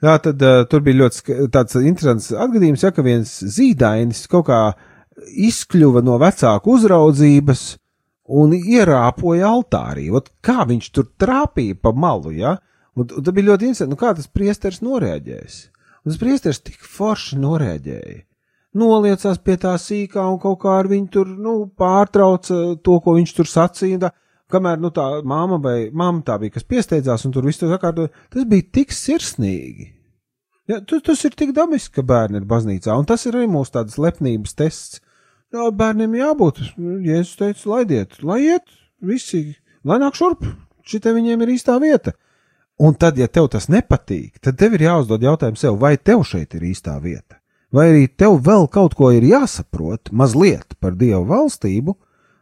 tā 0.00 0.14
tad 0.24 0.40
uh, 0.40 0.62
tur 0.70 0.80
bija 0.86 1.02
ļoti 1.02 1.36
tāds 1.52 1.76
interesants 1.82 2.30
atgadījums, 2.32 2.86
ja, 2.86 2.94
ka 2.96 3.04
viens 3.04 3.36
zīdainis 3.44 4.24
kaut 4.32 4.48
kā 4.48 4.60
izkļuva 5.36 6.00
no 6.04 6.16
vecāku 6.22 6.78
uzraudzības 6.78 7.66
un 8.40 8.56
ierāpoja 8.56 9.52
altārī. 9.52 10.08
Ot, 10.16 10.32
kā 10.44 10.64
viņš 10.68 10.90
tur 10.96 11.10
trāpīja 11.20 11.76
pa 11.76 11.92
malu, 11.92 12.32
ja, 12.32 12.56
un, 12.96 13.04
un 13.04 13.20
tad 13.20 13.34
bija 13.36 13.52
ļoti 13.52 13.68
interesanti, 13.68 13.92
nu 13.92 14.00
kā 14.00 14.16
tas 14.16 14.32
priesteris 14.32 14.80
noreaģēs. 14.84 15.60
Tas 16.04 16.20
priesteris 16.20 16.60
tik 16.60 16.80
forši 16.84 17.40
noreaģēja 17.40 18.22
noliecās 18.78 19.38
pie 19.42 19.56
tā 19.60 19.74
sīkā 19.78 20.24
un 20.32 20.38
kaut 20.42 20.60
kā 20.64 20.78
ar 20.80 20.90
viņu 20.90 21.10
tur, 21.14 21.30
nu, 21.40 21.54
pārtrauca 21.78 22.74
to, 22.84 22.98
ko 23.02 23.16
viņš 23.18 23.34
tur 23.36 23.50
sacīja. 23.50 24.10
Kamēr, 24.50 24.78
nu, 24.82 24.90
tā 24.94 25.06
māma 25.26 25.56
vai 25.62 25.88
māma 25.94 26.20
tā 26.26 26.36
bija, 26.42 26.56
kas 26.58 26.66
piesteidzās 26.68 27.24
un 27.26 27.32
tur 27.34 27.46
viss 27.48 27.62
to 27.62 27.70
sakārtoja, 27.70 28.12
tas 28.30 28.44
bija 28.50 28.66
tik 28.76 28.92
sirsnīgi. 28.94 29.88
Ja, 30.70 30.78
tu, 30.80 31.00
tas 31.04 31.20
ir 31.26 31.34
tik 31.36 31.54
dabiski, 31.56 31.96
ka 31.98 32.04
bērni 32.06 32.40
ir 32.40 32.46
baznīcā, 32.48 32.92
un 32.96 33.08
tas 33.08 33.24
ir 33.28 33.36
arī 33.36 33.48
mūsu 33.50 33.74
tādas 33.74 33.96
lepnības 34.00 34.54
tests. 34.56 35.00
Jā, 35.52 35.68
bērniem 35.76 36.16
jābūt, 36.18 36.60
Jēzus 37.04 37.38
teica, 37.40 37.66
laidiet, 37.72 38.16
lai 38.26 38.40
iet, 38.46 38.76
visi, 39.04 39.42
lai 39.86 40.00
nāk 40.02 40.16
šurp, 40.18 40.44
šitai 40.88 41.12
viņiem 41.16 41.44
ir 41.44 41.54
īstā 41.56 41.76
vieta. 41.82 42.14
Un 42.82 42.96
tad, 42.98 43.18
ja 43.18 43.28
tev 43.30 43.46
tas 43.52 43.68
nepatīk, 43.70 44.40
tad 44.42 44.58
tev 44.58 44.74
ir 44.74 44.88
jāuzdod 44.88 45.22
jautājumu 45.22 45.60
sev, 45.60 45.78
vai 45.78 45.94
tev 45.96 46.24
šeit 46.26 46.56
ir 46.58 46.66
īstā 46.72 46.96
vieta 47.02 47.38
vai 47.74 47.88
arī 47.90 48.08
tev 48.08 48.38
vēl 48.46 48.68
kaut 48.70 48.94
ko 48.98 49.10
ir 49.14 49.24
jāsaprot 49.26 50.12
mazliet 50.14 50.76
par 50.80 50.94
Dievu 50.98 51.24
valstību, 51.30 51.96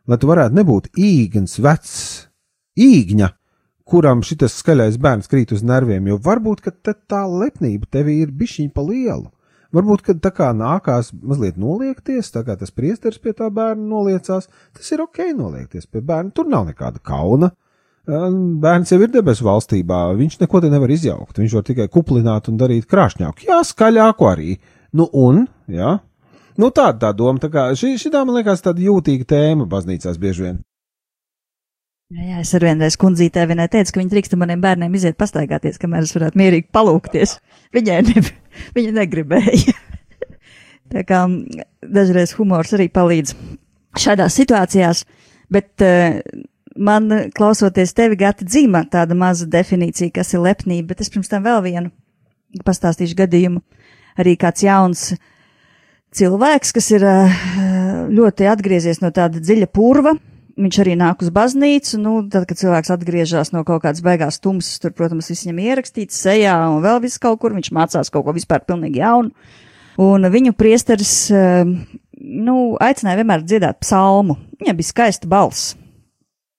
lai 0.08 0.18
tu 0.20 0.28
varētu 0.28 0.58
nebūt 0.58 0.90
īgns, 0.98 1.56
vecs, 1.62 1.94
īgņa, 2.76 3.30
kuram 3.88 4.24
šis 4.26 4.58
skaļais 4.58 4.98
bērns 5.00 5.30
krīt 5.32 5.54
uz 5.56 5.64
nerviem, 5.64 6.10
jo 6.10 6.18
varbūt 6.20 6.66
tā 6.84 7.22
lepnība 7.28 7.88
tev 7.90 8.12
ir 8.12 8.34
bišķiņa 8.34 8.74
pa 8.74 8.84
lielu. 8.84 9.30
Varbūt, 9.72 10.02
kad 10.04 10.18
tā 10.20 10.28
kā 10.36 10.50
nākās 10.52 11.14
mazliet 11.16 11.56
noliekties, 11.56 12.28
tā 12.34 12.42
kā 12.44 12.58
tas 12.60 12.74
priesteris 12.76 13.16
pie 13.16 13.32
tā 13.32 13.48
bērna 13.48 13.86
noliecās, 13.88 14.50
tas 14.76 14.90
ir 14.92 15.00
ok 15.00 15.30
noliekties 15.38 15.88
pie 15.88 16.02
bērna, 16.04 16.28
tur 16.36 16.50
nav 16.52 16.66
nekāda 16.68 17.00
kauna. 17.00 17.54
Bērns 18.02 18.90
jau 18.90 18.98
ir 18.98 19.10
debesu 19.14 19.46
valstībā, 19.46 20.04
viņš 20.18 20.40
neko 20.40 20.60
te 20.62 20.70
nevar 20.72 20.90
izjaukt, 20.90 21.38
viņš 21.38 21.52
var 21.54 21.66
tikai 21.68 21.86
kuplināt 21.92 22.48
un 22.50 22.56
darīt 22.58 22.88
krāšņāku, 22.90 23.46
jā, 23.46 23.60
skaļāku 23.68 24.26
arī, 24.26 24.56
Nu, 24.92 25.06
un, 25.16 25.46
jā, 25.72 25.94
nu, 26.60 26.68
tāda 26.68 26.98
tā 27.06 27.10
doma, 27.16 27.40
tā 27.40 27.48
kā 27.52 27.70
šī, 27.78 27.94
šī 28.00 28.12
man 28.12 28.36
liekas 28.36 28.60
tāda 28.64 28.84
jūtīga 28.84 29.24
tēma 29.32 29.64
baznīcās 29.68 30.20
bieži 30.20 30.44
vien. 30.44 30.58
Jā, 32.12 32.42
es 32.42 32.52
ar 32.52 32.66
vienreiz 32.66 32.98
kundzītē 33.00 33.46
vienai 33.48 33.70
teicu, 33.72 33.94
ka 33.94 34.02
viņa 34.02 34.12
drīkst 34.12 34.36
maniem 34.36 34.60
bērniem 34.60 34.98
iziet 34.98 35.16
pastaigāties, 35.16 35.80
kamēr 35.80 36.04
es 36.04 36.12
varētu 36.12 36.36
mierīgi 36.36 36.68
palūkties. 36.76 37.38
Viņai 37.72 38.02
ne, 38.10 38.24
viņa 38.76 38.92
negribēja. 38.98 39.72
Tā 40.92 41.06
kā 41.08 41.22
dažreiz 41.80 42.34
humors 42.36 42.76
arī 42.76 42.90
palīdz 42.92 43.32
šādās 43.96 44.36
situācijās, 44.36 45.06
bet 45.56 45.86
uh, 45.88 46.20
man 46.82 47.10
klausoties 47.36 47.94
tevi 47.96 48.18
gati 48.20 48.46
dzīmā 48.48 48.84
tāda 48.92 49.16
maza 49.18 49.46
definīcija, 49.50 50.12
kas 50.18 50.34
ir 50.34 50.44
lepnība, 50.46 50.92
bet 50.92 51.04
es 51.04 51.12
pirms 51.12 51.30
tam 51.30 51.46
vēl 51.46 51.62
vienu 51.66 51.92
pastāstīšu 52.66 53.16
gadījumu. 53.22 53.62
Arī 54.20 54.34
kāds 54.40 54.64
jauns 54.66 55.06
cilvēks, 56.12 56.74
kas 56.76 56.90
ir 56.92 57.06
uh, 57.08 57.38
ļoti 58.12 58.50
atgriezies 58.50 59.00
no 59.00 59.12
tāda 59.14 59.40
dziļa 59.40 59.70
purva, 59.72 60.12
viņš 60.58 60.78
arī 60.82 60.96
nāk 61.00 61.22
uz 61.24 61.32
baznīcu, 61.32 61.98
nu, 62.02 62.14
tad, 62.32 62.46
kad 62.50 62.60
cilvēks 62.60 62.92
atgriežas 62.92 63.52
no 63.54 63.64
kaut 63.68 63.84
kādas 63.86 64.04
beigās 64.04 64.40
tumsas, 64.42 64.80
tur, 64.82 64.92
protams, 64.96 65.30
viss 65.32 65.46
viņam 65.46 65.62
ierakstīts 65.64 66.20
sejā 66.26 66.54
un 66.68 66.82
vēl 66.84 67.00
viss 67.04 67.22
kaut 67.22 67.40
kur, 67.42 67.56
viņš 67.56 67.72
mācās 67.72 68.12
kaut 68.12 68.26
ko 68.26 68.36
vispār 68.36 68.64
pilnīgi 68.66 69.00
jaunu. 69.02 69.32
Un 70.00 70.24
viņu 70.32 70.54
priesteris, 70.56 71.14
eh, 71.32 71.64
nu, 72.16 72.56
aicināja 72.80 73.20
vienmēr 73.20 73.44
dziedāt 73.44 73.80
psalmu. 73.84 74.38
Viņam 74.60 74.78
bija 74.78 74.88
skaista 74.88 75.28
balss. 75.28 75.74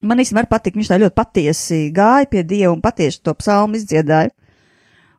Man 0.04 0.20
īstenībā 0.20 0.50
patīk, 0.52 0.76
viņš 0.76 0.90
tā 0.92 1.00
ļoti 1.00 1.16
patiesi 1.16 1.78
gāja 1.96 2.28
pie 2.30 2.44
Dieva 2.44 2.74
un 2.74 2.82
patiesi 2.84 3.22
to 3.24 3.34
psalmu 3.40 3.80
izdziedāja. 3.80 4.34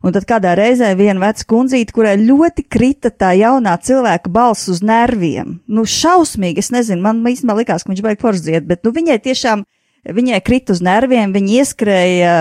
Un 0.05 0.13
tad 0.13 0.27
kādā 0.29 0.51
reizē 0.59 0.91
viena 0.99 1.23
veca 1.23 1.47
kundzīte, 1.49 1.95
kurai 1.97 2.19
ļoti 2.21 2.67
krita 2.69 3.09
tā 3.09 3.31
jaunā 3.39 3.79
cilvēka 3.81 4.29
balss 4.29 4.69
uz 4.69 4.83
nerviem. 4.85 5.63
Nu, 5.65 5.87
šausmīgi, 5.89 6.61
es 6.61 6.69
nezinu, 6.75 7.01
man 7.07 7.23
īstenībā 7.25 7.57
likās, 7.63 7.87
ka 7.87 7.93
viņš 7.93 8.03
vajag 8.05 8.21
porziet, 8.21 8.67
bet 8.69 8.85
nu, 8.85 8.93
viņai 8.93 9.17
tiešām, 9.25 9.65
viņai 10.05 10.43
krita 10.45 10.77
uz 10.77 10.85
nerviem, 10.85 11.33
viņa 11.33 11.57
ieskrēja 11.63 12.35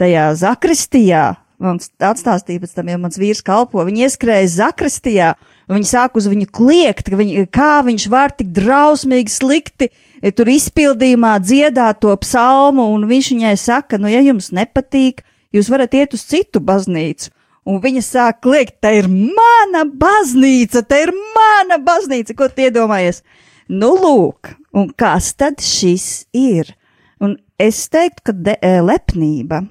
tajā 0.00 0.26
zakristijā. 0.40 1.26
Man 1.62 1.76
atstāstīja 1.78 2.64
pēc 2.64 2.72
tam, 2.74 2.88
ja 2.90 2.96
mans 2.98 3.20
vīrs 3.20 3.44
kalpo, 3.44 3.84
viņa 3.86 4.08
ieskrēja 4.08 4.48
zakristijā, 4.56 5.34
un 5.68 5.76
viņa 5.76 5.90
sāk 5.92 6.16
uz 6.18 6.26
viņu 6.32 6.48
kliegt, 6.48 7.12
ka 7.12 7.20
viņa, 7.20 7.44
kā 7.52 7.74
viņš 7.86 8.08
var 8.10 8.32
tik 8.34 8.50
drausmīgi 8.56 9.36
slikti 9.36 9.92
tur 10.30 10.50
izpildījumā 10.52 11.34
dziedāt 11.42 11.98
to 12.04 12.14
psalmu, 12.22 12.86
un 12.94 13.08
viņš 13.10 13.30
viņai 13.34 13.54
saka, 13.58 13.98
nu, 13.98 14.10
ja 14.12 14.22
jums 14.22 14.52
nepatīk, 14.54 15.24
jūs 15.50 15.70
varat 15.72 15.96
iet 15.98 16.14
uz 16.14 16.22
citu 16.30 16.62
baznīcu. 16.62 17.32
Un 17.66 17.78
viņa 17.82 18.02
sāk 18.02 18.40
kliegt, 18.42 18.80
tā 18.82 18.90
ir 18.98 19.06
mana 19.10 19.84
baznīca, 19.86 20.82
tā 20.86 21.04
ir 21.04 21.12
mana 21.14 21.78
baznīca, 21.82 22.34
ko 22.38 22.48
tie 22.50 22.70
iedomājies. 22.70 23.22
Nu, 23.70 23.92
lūk, 23.98 24.50
un 24.74 24.90
kas 24.98 25.30
tad 25.38 25.62
šis 25.62 26.26
ir? 26.34 26.74
Un 27.22 27.36
es 27.62 27.84
teiktu, 27.90 28.26
ka 28.26 28.34
de, 28.34 28.56
e, 28.58 28.80
lepnība 28.82 29.62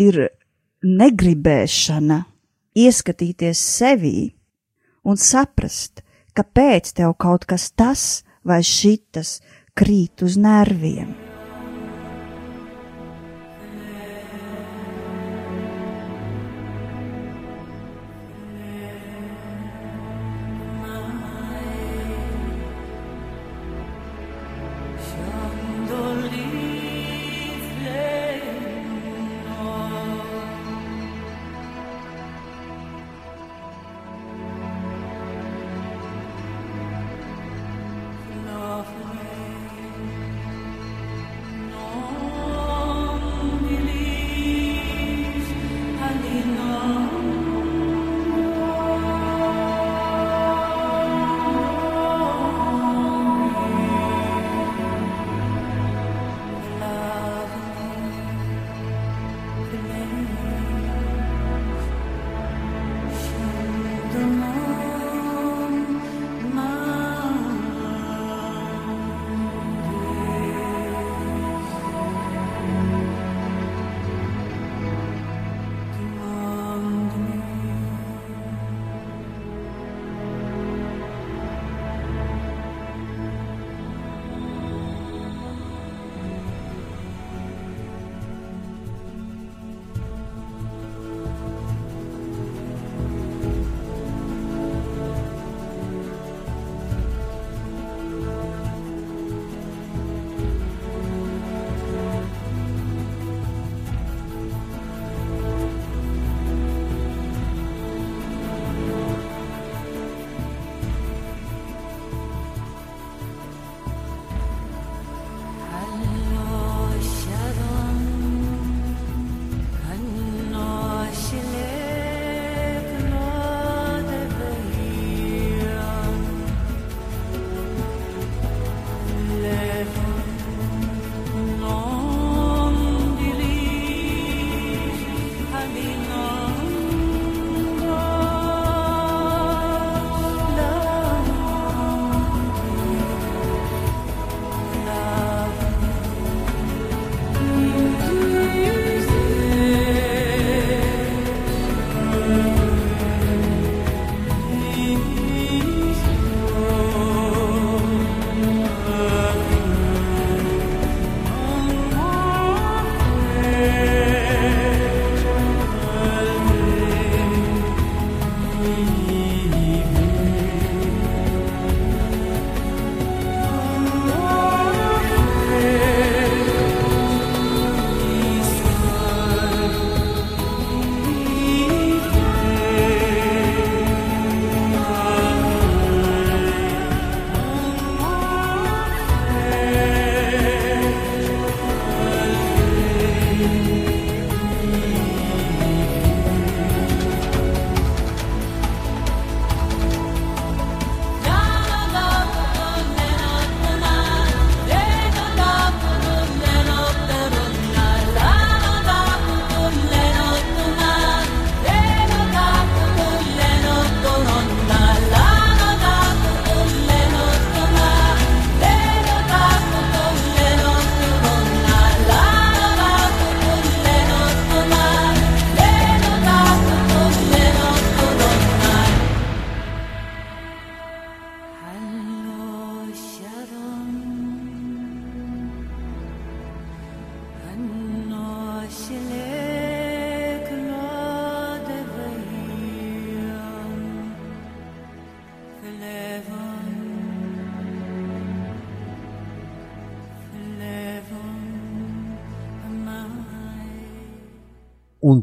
ir 0.00 0.30
negribēšana 0.80 2.22
ieskatīties 2.80 3.60
sevī 3.76 4.30
un 5.04 5.20
saprast, 5.20 6.00
kāpēc 6.36 6.94
tev 6.96 7.12
kaut 7.20 7.44
kas 7.48 7.68
tas 7.76 8.04
vai 8.46 8.62
šitas 8.64 9.38
krīt 9.80 10.20
uz 10.26 10.36
nerviem. 10.36 11.29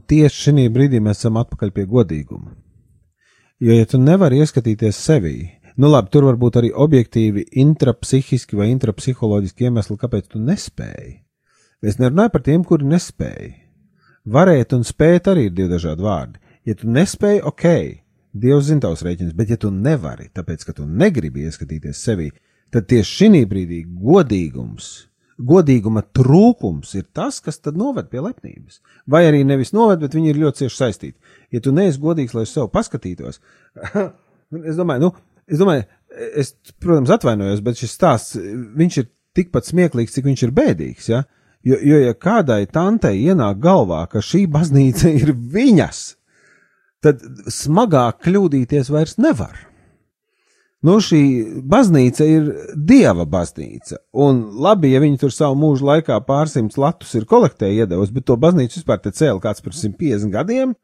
Tieši 0.10 0.48
šī 0.48 0.66
brīdī 0.74 1.02
mēs 1.04 1.22
esam 1.22 1.38
atpakaļ 1.42 1.74
pie 1.76 1.86
godīguma. 1.90 2.56
Jo, 3.60 3.74
ja 3.74 3.86
tu 3.90 4.00
nevari 4.02 4.42
ieskatīties 4.44 4.98
sevī, 5.02 5.36
nu 5.78 5.90
labi, 5.90 6.12
tur 6.14 6.28
var 6.30 6.38
būt 6.38 6.60
arī 6.62 6.74
objektīvi, 6.74 7.48
intrapsihiski 7.64 8.58
vai 8.58 8.70
intrapsiholoģiski 8.74 9.70
iemesli, 9.70 9.98
kāpēc 9.98 10.34
tu 10.34 10.42
nespēji. 10.42 11.16
Es 11.82 11.98
nerunāju 12.02 12.34
par 12.34 12.44
tiem, 12.46 12.66
kuri 12.66 12.90
nespēja. 12.90 13.54
Varēt 14.28 14.74
un 14.76 14.84
spēt 14.86 15.30
arī 15.32 15.48
ir 15.48 15.56
divi 15.56 15.72
dažādi 15.72 16.04
vārdi. 16.04 16.42
Ja 16.68 16.76
tu 16.76 16.90
nespēji, 16.92 17.42
ok, 17.48 17.66
Dievs 18.38 18.68
zina 18.68 18.84
tavs 18.86 19.02
rēķins, 19.06 19.34
bet 19.38 19.52
ja 19.54 19.58
tu 19.58 19.72
nevari, 19.74 20.28
tāpēc 20.36 20.66
ka 20.68 20.76
tu 20.78 20.86
negribi 20.86 21.46
ieskatīties 21.48 22.02
sevī, 22.04 22.28
tad 22.74 22.88
tieši 22.92 23.14
šī 23.18 23.44
brīdī 23.50 23.80
godīgums, 23.88 24.90
godīguma 25.38 26.02
trūkums 26.16 26.96
ir 26.98 27.06
tas, 27.14 27.40
kas 27.44 27.60
tad 27.62 27.78
noved 27.78 28.10
pie 28.10 28.22
lepnības. 28.24 28.82
Vai 29.10 29.26
arī 29.28 29.44
nevis 29.46 29.74
noved, 29.76 30.02
bet 30.02 30.18
viņi 30.18 30.34
ir 30.34 30.42
ļoti 30.42 30.64
cieši 30.64 30.80
saistīti. 30.80 31.18
Ja 31.54 31.62
tu 31.64 31.74
neesi 31.76 32.02
godīgs, 32.02 32.34
lai 32.34 32.46
uz 32.48 32.54
sevi 32.54 32.72
paskatītos, 32.74 33.40
es 34.72 34.80
domāju, 34.80 35.08
nu, 35.08 35.12
es 35.48 35.62
domāju, 35.62 35.86
es, 36.34 36.54
protams, 36.82 37.14
atvainojos, 37.14 37.64
bet 37.66 37.82
šis 37.82 37.96
stāsts, 38.00 38.38
viņš 38.78 39.00
ir 39.02 39.10
tikpat 39.38 39.70
smieklīgs, 39.70 40.16
cik 40.18 40.28
viņš 40.28 40.46
ir 40.48 40.56
bēdīgs, 40.58 41.10
ja? 41.14 41.24
Jo, 41.68 41.78
jo 41.84 41.98
ja 42.00 42.14
kādai 42.16 42.62
tantei 42.70 43.18
ienāk 43.28 43.60
galvā, 43.62 44.06
ka 44.10 44.24
šī 44.24 44.46
baznīca 44.52 45.12
ir 45.22 45.34
viņas, 45.36 46.04
tad 47.06 47.22
smagāk 47.54 48.24
kļūdīties 48.26 48.92
vairs 48.94 49.18
nevar. 49.22 49.68
Nu, 50.88 50.98
šī 51.04 51.22
baznīca 51.68 52.26
ir 52.32 52.46
dieva 52.90 53.26
baznīca, 53.28 53.98
un 54.16 54.44
labi, 54.64 54.94
ja 54.94 55.02
viņi 55.04 55.20
tur 55.20 55.34
savu 55.36 55.58
mūžu 55.60 55.88
laikā 55.90 56.20
pārsimts 56.24 56.80
latus 56.80 57.12
ir 57.18 57.26
kolektē 57.28 57.68
iedevusi, 57.74 58.14
bet 58.16 58.28
to 58.30 58.38
baznīcu 58.40 58.80
vispār 58.80 59.02
te 59.04 59.12
cēla 59.12 59.42
kāds 59.44 59.66
par 59.66 59.76
150 59.76 60.32
gadiem, 60.32 60.78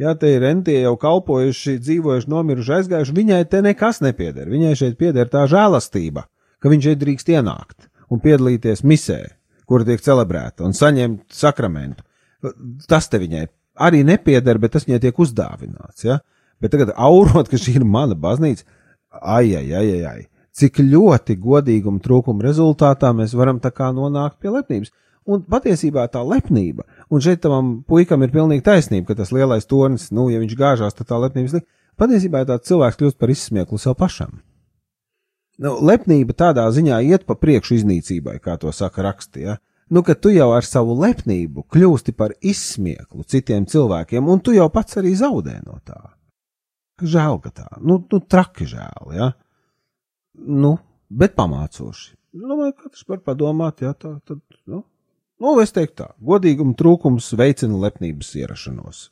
jā, 0.00 0.14
te 0.16 0.30
ir 0.32 0.40
rentie 0.46 0.78
jau 0.78 0.94
kalpojuši, 1.02 1.76
dzīvojuši, 1.82 2.30
nomiruši, 2.32 2.74
aizgājuši, 2.78 3.16
viņai 3.18 3.42
te 3.52 3.60
nekas 3.66 4.00
nepieder, 4.06 4.48
viņai 4.48 4.72
šeit 4.80 4.96
pieder 5.02 5.28
tā 5.28 5.44
žēlastība, 5.50 6.24
ka 6.62 6.72
viņš 6.72 6.88
šeit 6.88 7.04
drīkst 7.04 7.34
ienākt 7.36 7.90
un 8.10 8.22
piedalīties 8.24 8.84
misē, 8.86 9.20
kura 9.68 9.86
tiek 9.86 10.02
celebrēta, 10.02 10.64
un 10.66 10.74
saņemt 10.76 11.28
sakramentu. 11.36 12.02
Tas 12.88 13.12
te 13.12 13.20
viņai 13.20 13.44
arī 13.86 14.02
nepieder, 14.06 14.58
bet 14.62 14.74
tas 14.74 14.88
viņai 14.88 15.04
tiek 15.04 15.20
uzdāvināts. 15.20 16.08
Ja? 16.08 16.22
Bet 16.60 16.72
tagad 16.74 16.94
aurot, 16.96 17.48
ka 17.50 17.60
šī 17.60 17.76
ir 17.78 17.86
mana 17.86 18.16
baznīca, 18.18 18.66
ai, 19.10 19.54
ai, 19.56 19.68
ai, 19.74 19.86
ai, 19.96 20.04
ai. 20.06 20.26
Cik 20.56 20.80
ļoti 20.82 21.36
godīguma 21.40 22.02
trūkuma 22.02 22.44
rezultātā 22.44 23.12
mēs 23.16 23.34
varam 23.38 23.60
tā 23.62 23.70
kā 23.74 23.90
nonākt 23.94 24.40
pie 24.42 24.50
lepnības. 24.52 24.92
Un 25.30 25.44
patiesībā 25.46 26.06
tā 26.10 26.22
lepnība, 26.26 26.86
un 27.12 27.22
šeit 27.22 27.42
tam 27.44 27.82
puikam 27.86 28.24
ir 28.24 28.32
pilnīgi 28.34 28.64
taisnība, 28.66 29.10
ka 29.10 29.20
tas 29.20 29.30
lielais 29.36 29.68
tornis, 29.68 30.08
nu, 30.10 30.26
ja 30.32 30.40
viņš 30.42 30.56
gāžās, 30.58 30.96
tad 30.96 31.10
tā 31.10 31.20
lepnības 31.20 31.58
liek. 31.58 31.66
Patiesībā 32.00 32.46
tāds 32.48 32.66
cilvēks 32.70 32.98
kļūst 32.98 33.18
par 33.20 33.30
izsmieklu 33.30 33.78
sev 33.78 33.94
pašam. 34.00 34.40
Nu, 35.60 35.74
lepnība 35.84 36.32
tādā 36.32 36.64
ziņā 36.72 37.02
iet 37.04 37.26
pa 37.28 37.36
priekšu 37.36 37.76
iznīcībai, 37.76 38.38
kā 38.40 38.56
to 38.58 38.72
saka 38.72 39.04
raksti, 39.04 39.44
ja? 39.44 39.58
nu, 39.90 40.02
ka 40.02 40.14
tu 40.14 40.32
jau 40.32 40.48
ar 40.54 40.64
savu 40.64 40.94
lepnību 41.02 41.66
kļūsti 41.68 42.14
par 42.16 42.32
izsmieklu 42.40 43.26
citiem 43.28 43.66
cilvēkiem, 43.68 44.24
un 44.24 44.40
tu 44.40 44.54
jau 44.56 44.70
pats 44.72 44.96
arī 45.02 45.12
zaudē 45.18 45.58
no 45.66 45.76
tā. 45.84 46.00
Žēl, 47.00 47.40
ka 47.44 47.52
tā, 47.54 47.68
nu, 47.80 47.98
nu 48.12 48.20
traki 48.20 48.68
žēl, 48.68 49.12
ja? 49.16 49.32
Nu, 50.40 50.76
bet 51.10 51.36
pamācoši. 51.38 52.14
Domāju, 52.40 52.76
katrs 52.84 53.06
var 53.08 53.22
padomāt, 53.26 53.82
ja 53.82 53.94
tā, 53.98 54.14
tad, 54.26 54.42
nu, 54.70 54.84
nu, 55.42 55.54
es 55.62 55.74
teiktu 55.74 56.02
tā, 56.04 56.10
godīguma 56.22 56.76
trūkums 56.78 57.32
veicina 57.38 57.80
lepnības 57.88 58.36
ierašanos. 58.38 59.08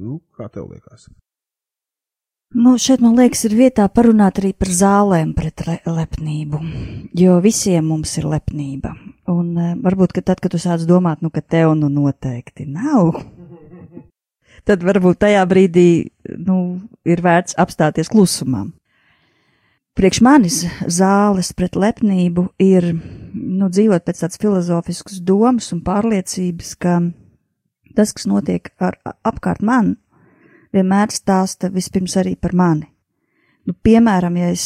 Nu, 0.00 0.22
kā 0.38 0.48
tev 0.52 0.70
liekas? 0.72 1.10
Nu, 2.52 2.74
šeit, 2.76 3.00
man 3.00 3.16
liekas, 3.16 3.46
ir 3.48 3.54
vietā 3.56 3.86
parunāt 3.88 4.40
arī 4.42 4.50
par 4.52 4.68
zālēm 4.76 5.30
pret 5.36 5.62
le 5.64 5.78
lepnību, 5.88 6.58
jo 7.16 7.36
visiem 7.44 7.86
mums 7.88 8.12
ir 8.20 8.26
lepnība. 8.28 8.92
Un 9.32 9.54
uh, 9.56 9.70
varbūt, 9.80 10.12
ka 10.16 10.24
tad, 10.32 10.42
kad 10.42 10.52
tu 10.52 10.60
sāc 10.60 10.84
domāt, 10.88 11.22
nu, 11.24 11.30
ka 11.32 11.40
tev 11.40 11.72
nu 11.78 11.88
noteikti 11.92 12.66
nav, 12.68 13.22
tad 14.68 14.84
varbūt 14.86 15.22
tajā 15.24 15.42
brīdī, 15.48 15.88
nu, 16.38 16.58
ir 17.08 17.22
vērts 17.24 17.58
apstāties 17.60 18.10
klusumā. 18.12 18.66
Priekš 19.92 20.22
manis 20.24 20.62
zāles 20.88 21.50
pret 21.52 21.76
lepnību 21.76 22.46
ir, 22.64 22.86
nu, 23.34 23.68
dzīvot 23.68 24.06
pēc 24.06 24.22
tādas 24.22 24.40
filozofiskas 24.40 25.20
domas 25.20 25.68
un 25.74 25.82
pārliecības, 25.84 26.70
ka 26.80 26.94
tas, 27.92 28.14
kas 28.16 28.24
notiek 28.30 28.70
ar, 28.80 28.96
apkārt 29.20 29.60
man, 29.60 29.98
vienmēr 30.72 31.12
stāsta 31.12 31.68
vispirms 31.72 32.16
arī 32.22 32.38
par 32.40 32.56
mani. 32.56 32.88
Nu, 33.68 33.76
piemēram, 33.84 34.38
ja 34.40 34.48
es, 34.50 34.64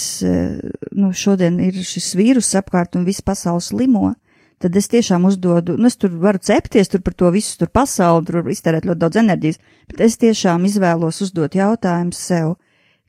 nu, 0.96 1.10
šodien 1.12 1.58
ir 1.60 1.82
šis 1.84 2.14
vīrus 2.16 2.54
apkārt 2.56 2.96
un 2.96 3.04
viss 3.04 3.24
pasaules 3.24 3.72
limo, 3.76 4.14
tad 4.62 4.76
es 4.76 4.88
tiešām 4.92 5.26
uzdodu, 5.28 5.76
nu, 5.76 5.88
es 5.90 5.98
tur 6.00 6.14
varu 6.22 6.40
cepties 6.42 6.90
tur 6.92 7.02
par 7.04 7.14
to 7.14 7.30
visu, 7.34 7.56
tur 7.60 7.70
pasauli, 7.72 8.26
tur 8.28 8.50
iztērēt 8.52 8.88
ļoti 8.88 9.02
daudz 9.02 9.20
enerģijas, 9.22 9.60
bet 9.90 10.02
es 10.06 10.18
tiešām 10.22 10.64
izvēlos 10.68 11.20
uzdot 11.24 11.56
jautājumu 11.58 12.16
sev, 12.16 12.54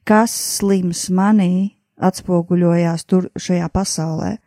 kas 0.07 0.33
slims 0.57 1.07
manī 1.13 1.77
atspoguļojās 1.97 3.07
tur 3.09 3.29
šajā 3.39 3.69
pasaulē. 3.73 4.37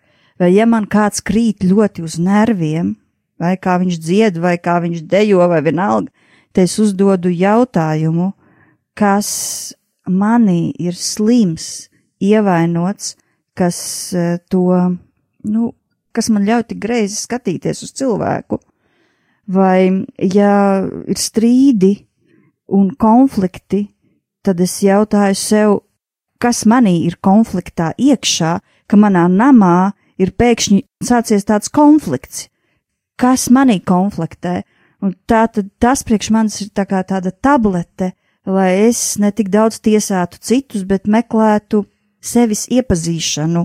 Vai 0.40 0.54
ja 0.54 0.64
man 0.68 0.86
kāds 0.88 1.20
krīt 1.24 1.64
ļoti 1.66 2.04
uz 2.06 2.16
nerviem, 2.20 2.94
vai 3.40 3.56
kā 3.60 3.76
viņš 3.80 3.98
dzied, 4.00 4.38
vai 4.40 4.56
kā 4.60 4.78
viņš 4.84 5.04
dejo, 5.08 5.42
vai 5.48 5.60
vienalga, 5.64 6.12
te 6.52 6.64
es 6.68 6.78
uzdodu 6.80 7.32
jautājumu, 7.32 8.32
kas 8.96 9.30
manī 10.08 10.72
ir 10.80 10.96
slims, 10.96 11.88
ievainots, 12.20 13.14
kas 13.56 13.78
eh, 14.16 14.38
to, 14.52 14.96
nu, 15.48 15.72
kas 16.12 16.30
man 16.32 16.46
ļauj 16.48 16.70
tik 16.70 16.80
greizi 16.82 17.18
skatīties 17.20 17.84
uz 17.86 17.94
cilvēku. 17.96 18.60
Vai, 19.50 20.06
ja 20.22 20.86
ir 20.86 21.18
strīdi 21.18 21.94
un 22.70 22.92
konflikti, 22.94 23.88
tad 24.46 24.60
es 24.62 24.76
jautāju 24.84 25.38
sev, 25.38 25.78
kas 26.40 26.64
manī 26.70 27.00
ir 27.06 27.18
konfliktā 27.22 27.90
iekšā, 27.98 28.52
ka 28.86 28.98
manā 28.98 29.26
namā 29.30 29.92
ir 30.20 30.32
pēkšņi 30.38 30.84
sācies 31.04 31.46
tāds 31.48 31.72
konflikts. 31.72 32.48
Kas 33.20 33.48
manī 33.52 33.80
konfliktē? 33.84 34.62
Un 35.00 35.14
tā 35.28 35.46
tad 35.48 35.70
tas 35.80 36.02
priekš 36.04 36.30
manis 36.34 36.60
ir 36.60 36.72
tā 36.76 36.84
kā 36.88 37.00
tāda 37.08 37.32
tablete, 37.32 38.12
lai 38.44 38.70
es 38.88 39.16
ne 39.20 39.30
tik 39.32 39.48
daudz 39.52 39.80
tiesātu 39.80 40.40
citus, 40.44 40.84
bet 40.84 41.08
meklētu 41.08 41.84
sevis 42.20 42.66
iepazīšanu, 42.68 43.64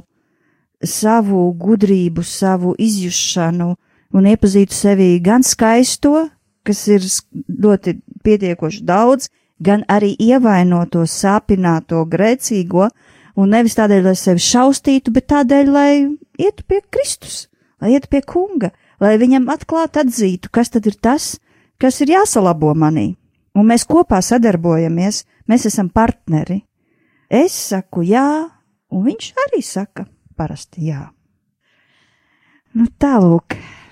savu 0.84 1.48
gudrību, 1.60 2.24
savu 2.24 2.76
izjušanu 2.80 3.74
un 4.16 4.28
iepazītu 4.30 4.76
sevi 4.76 5.10
gan 5.24 5.44
skaisto, 5.44 6.28
kas 6.66 6.86
ir 6.92 7.04
ļoti 7.48 7.98
pietiekoši 8.26 8.84
daudz, 8.86 9.30
gan 9.62 9.86
arī 9.92 10.14
ievainoto, 10.20 11.06
sāpināto, 11.08 12.04
grēcīgo, 12.10 12.90
un 13.36 13.52
nevis 13.52 13.78
tādēļ, 13.78 14.08
lai 14.10 14.16
sevi 14.20 14.44
šaustītu, 14.44 15.14
bet 15.16 15.30
tādēļ, 15.32 15.72
lai 15.72 15.92
ietu 16.40 16.66
pie 16.68 16.82
Kristus, 16.92 17.46
lai 17.82 17.96
ietu 17.96 18.12
pie 18.12 18.24
kunga, 18.26 18.72
lai 19.00 19.16
viņam 19.22 19.50
atklāt 19.54 20.00
atzītu, 20.02 20.52
kas 20.52 20.74
tad 20.74 20.88
ir 20.90 20.98
tas, 21.00 21.36
kas 21.80 22.02
ir 22.02 22.16
jāsalabo 22.16 22.74
manī 22.76 23.14
un 23.56 23.70
mēs 23.70 23.88
kopā 23.88 24.20
sadarbojamies, 24.24 25.24
mēs 25.48 25.68
esam 25.70 25.90
partneri. 25.90 26.62
Es 27.32 27.56
saku 27.72 28.04
jā, 28.06 28.28
un 28.92 29.08
viņš 29.08 29.32
arī 29.48 29.64
saka 29.66 30.06
parasti 30.36 30.89
jā. 30.91 31.08
Nu, 32.76 32.89
tālūk. 33.00 33.56
kā 33.56 33.85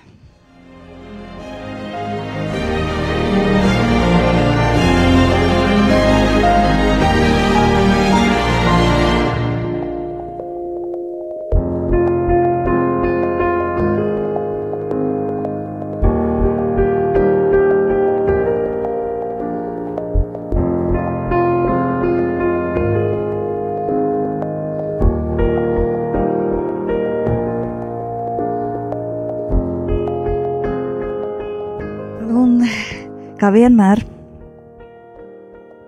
vienmēr, 33.54 34.02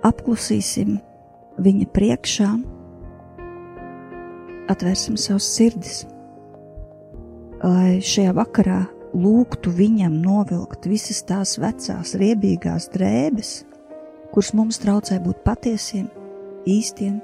apklusīsim 0.07 0.97
viņa 1.63 1.87
priekšā, 1.95 2.51
atvērsim 4.71 5.17
savus 5.21 5.49
sirdis, 5.57 6.05
lai 7.63 7.99
šajā 8.05 8.35
vakarā 8.37 8.83
lūgtu 9.17 9.73
viņam 9.73 10.19
novilkt 10.23 10.89
visas 10.91 11.23
tās 11.27 11.57
vecās, 11.61 12.15
riebīgās 12.19 12.91
drēbes, 12.95 13.53
kuras 14.33 14.53
mums 14.57 14.81
traucē 14.83 15.19
būt 15.25 15.43
patiesiem, 15.47 16.09
īstiem, 16.69 17.21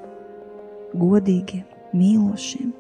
godīgiem, 0.97 1.67
mīlošiem. 1.97 2.71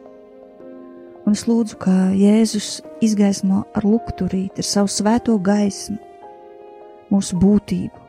Un 1.22 1.36
es 1.36 1.44
lūdzu, 1.46 1.76
ka 1.78 1.92
Jēzus 2.18 2.80
izgaismo 3.04 3.62
ar 3.76 3.84
lukturīti, 3.86 4.62
ar 4.62 4.66
savu 4.66 4.90
svēto 4.90 5.36
gaismu, 5.38 6.00
mūsu 7.12 7.36
būtību, 7.40 8.02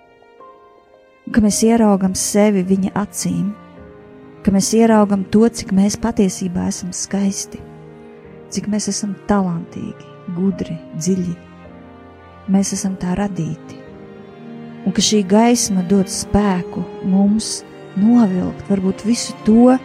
ka 1.33 1.43
mēs 1.43 1.61
ieraugam 1.67 2.15
sevi 2.17 2.63
viņa 2.67 2.93
acīm, 3.03 3.51
ka 4.43 4.51
mēs 4.51 4.73
ieraugam 4.75 5.23
to, 5.31 5.45
cik 5.47 5.71
mēs 5.75 5.99
patiesībā 6.03 6.67
esam 6.71 6.91
skaisti, 6.95 7.61
cik 8.53 8.67
mēs 8.71 8.89
esam 8.91 9.15
talantīgi, 9.29 10.09
gudri, 10.35 10.77
dziļi. 10.97 11.35
Mēs 12.51 12.73
esam 12.75 12.97
tā 12.99 13.15
radīti, 13.15 13.77
un 14.83 14.91
ka 14.91 15.03
šī 15.03 15.21
gaisma 15.27 15.85
dod 15.87 16.11
spēku 16.11 16.83
mums 17.07 17.61
novilkt 17.95 18.67
varbūt 18.67 19.05
visu 19.07 19.35
to 19.47 19.77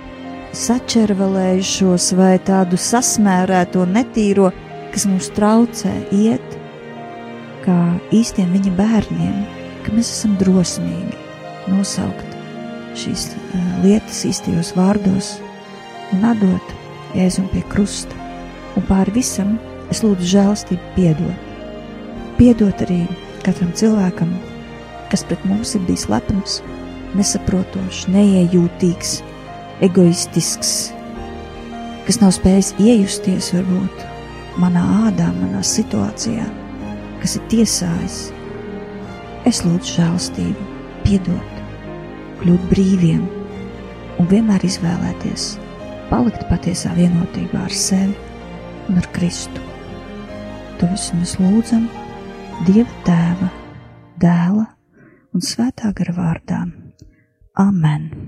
sačervelējušos 0.58 2.10
vai 2.18 2.34
tādu 2.42 2.78
sasmērēto, 2.80 3.84
netīro, 3.86 4.50
kas 4.90 5.06
mums 5.06 5.30
traucē 5.36 5.92
iet 6.16 6.57
kā 7.64 7.78
īstiem 8.14 8.50
viņa 8.54 8.74
bērniem, 8.78 9.38
ka 9.84 9.94
mēs 9.94 10.10
esam 10.16 10.36
drosmīgi 10.40 11.16
nosaukt 11.68 12.36
šīs 12.98 13.30
uh, 13.34 13.68
lietas 13.84 14.24
īstajos 14.28 14.74
vārdos 14.76 15.36
un 16.14 16.24
atdot 16.28 16.74
Jēzum 17.16 17.46
pie 17.52 17.62
krusta. 17.72 18.14
Un 18.76 18.84
pāri 18.88 19.14
visam 19.16 19.56
es 19.92 20.02
lūdzu 20.04 20.28
žēlstību 20.34 20.92
piedot. 20.96 21.46
Piedot 22.38 22.84
arī 22.84 23.00
katram 23.46 23.72
cilvēkam, 23.76 24.34
kas 25.10 25.24
pret 25.26 25.42
mums 25.48 25.72
ir 25.74 25.82
bijis 25.88 26.04
lepns, 26.12 26.58
nesaprotošs, 27.16 28.04
neiejūtīgs, 28.12 29.18
egoistisks, 29.88 30.74
kas 32.06 32.20
nav 32.22 32.34
spējis 32.36 32.74
iejusties 32.82 33.52
varbūt 33.56 34.04
manā 34.60 34.84
ādā, 35.08 35.30
manā 35.40 35.64
situācijā, 35.64 36.44
kas 37.22 37.36
ir 37.38 37.46
tiesājis. 37.52 38.18
Es 39.48 39.62
lūdzu 39.64 39.98
žēlstību, 39.98 40.66
piedot, 41.04 41.62
kļūt 42.42 42.66
brīviem 42.72 43.24
un 44.18 44.30
vienmēr 44.30 44.64
izvēlēties 44.66 45.50
palikt 46.08 46.46
patiesā 46.50 46.94
vienotībā 46.96 47.66
ar 47.66 47.74
sevi 47.74 48.16
un 48.88 49.00
ar 49.00 49.08
Kristu. 49.14 49.62
To 50.78 50.88
visu 50.92 51.18
mēs 51.18 51.36
lūdzam 51.42 51.88
Dieva 52.66 53.02
Tēva, 53.06 53.50
Dēla 54.22 54.66
un 55.34 55.44
Svētā 55.44 55.92
gara 55.94 56.16
vārdā. 56.16 56.64
Amen! 57.58 58.27